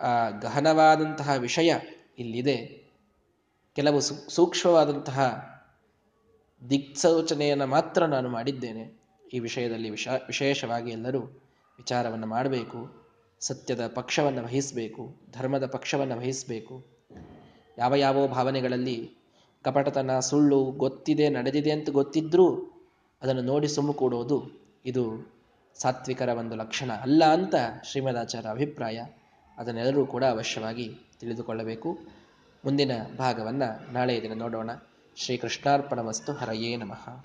ಆ 0.00 0.30
ಗಹನವಾದಂತಹ 0.30 1.30
ವಿಷಯ 1.38 1.74
ಇಲ್ಲಿದೆ. 2.18 2.80
ಕೆಲವು 3.76 4.00
ಸೂಕ್ಷ್ಮವಾದಂತಹ 4.30 5.50
ದಿಕ್ಸೂಚನೆಯನ್ನು 6.70 7.66
ಮಾತ್ರ 7.66 8.04
ನಾನು 8.04 8.28
ಮಾಡಿದ್ದೇನೆ. 8.28 9.00
ಈ 9.32 9.38
ವಿಷಯದಲ್ಲಿ 9.38 9.90
ವಿಶ 9.90 10.08
ವಿಶೇಷವಾಗಿ 10.26 10.90
ಎಲ್ಲರೂ 10.90 11.20
ವಿಚಾರವನ್ನು 11.78 12.26
ಮಾಡಬೇಕು, 12.26 13.06
ಸತ್ಯದ 13.40 13.86
ಪಕ್ಷವನ್ನು 13.86 14.42
ವಹಿಸಬೇಕು, 14.42 15.16
ಧರ್ಮದ 15.32 15.66
ಪಕ್ಷವನ್ನು 15.66 16.16
ವಹಿಸಬೇಕು. 16.16 16.86
ಯಾವ 17.78 17.94
ಯಾವ 17.94 18.26
ಭಾವನೆಗಳಲ್ಲಿ 18.26 19.10
ಕಪಟತನ, 19.62 20.20
ಸುಳ್ಳು 20.20 20.64
ಗೊತ್ತಿದೆ, 20.64 21.28
ನಡೆದಿದೆ 21.28 21.70
ಅಂತ 21.70 21.90
ಗೊತ್ತಿದ್ರೂ 21.90 22.76
ಅದನ್ನು 23.22 23.42
ನೋಡಿ 23.42 23.68
ಸುಮ್ಮ 23.68 23.92
ಕೂಡೋದು 23.92 24.60
ಇದು 24.86 25.32
ಸಾತ್ವಿಕರ 25.74 26.28
ಒಂದು 26.28 26.54
ಲಕ್ಷಣ 26.54 26.92
ಅಲ್ಲ 26.92 27.24
ಅಂತ 27.24 27.54
ಶ್ರೀಮದಾಚಾರ್ಯ 27.84 28.48
ಅಭಿಪ್ರಾಯ. 28.48 29.02
ಅದನ್ನೆಲ್ಲರೂ 29.60 30.06
ಕೂಡ 30.06 30.24
ಅವಶ್ಯವಾಗಿ 30.24 30.98
ತಿಳಿದುಕೊಳ್ಳಬೇಕು. 31.20 31.98
ಮುಂದಿನ 32.64 32.90
ಭಾಗವನ್ನು 33.18 33.92
ನಾಳೆಯ 33.92 34.22
ದಿನ 34.22 34.32
ನೋಡೋಣ. 34.34 34.70
ಶ್ರೀ 35.16 35.36
ಕೃಷ್ಣಾರ್ಪಣ 35.36 35.98
ವಸ್ತು 35.98 36.32
ಹರಯೇ 36.32 36.76
ನಮಃ. 36.76 37.22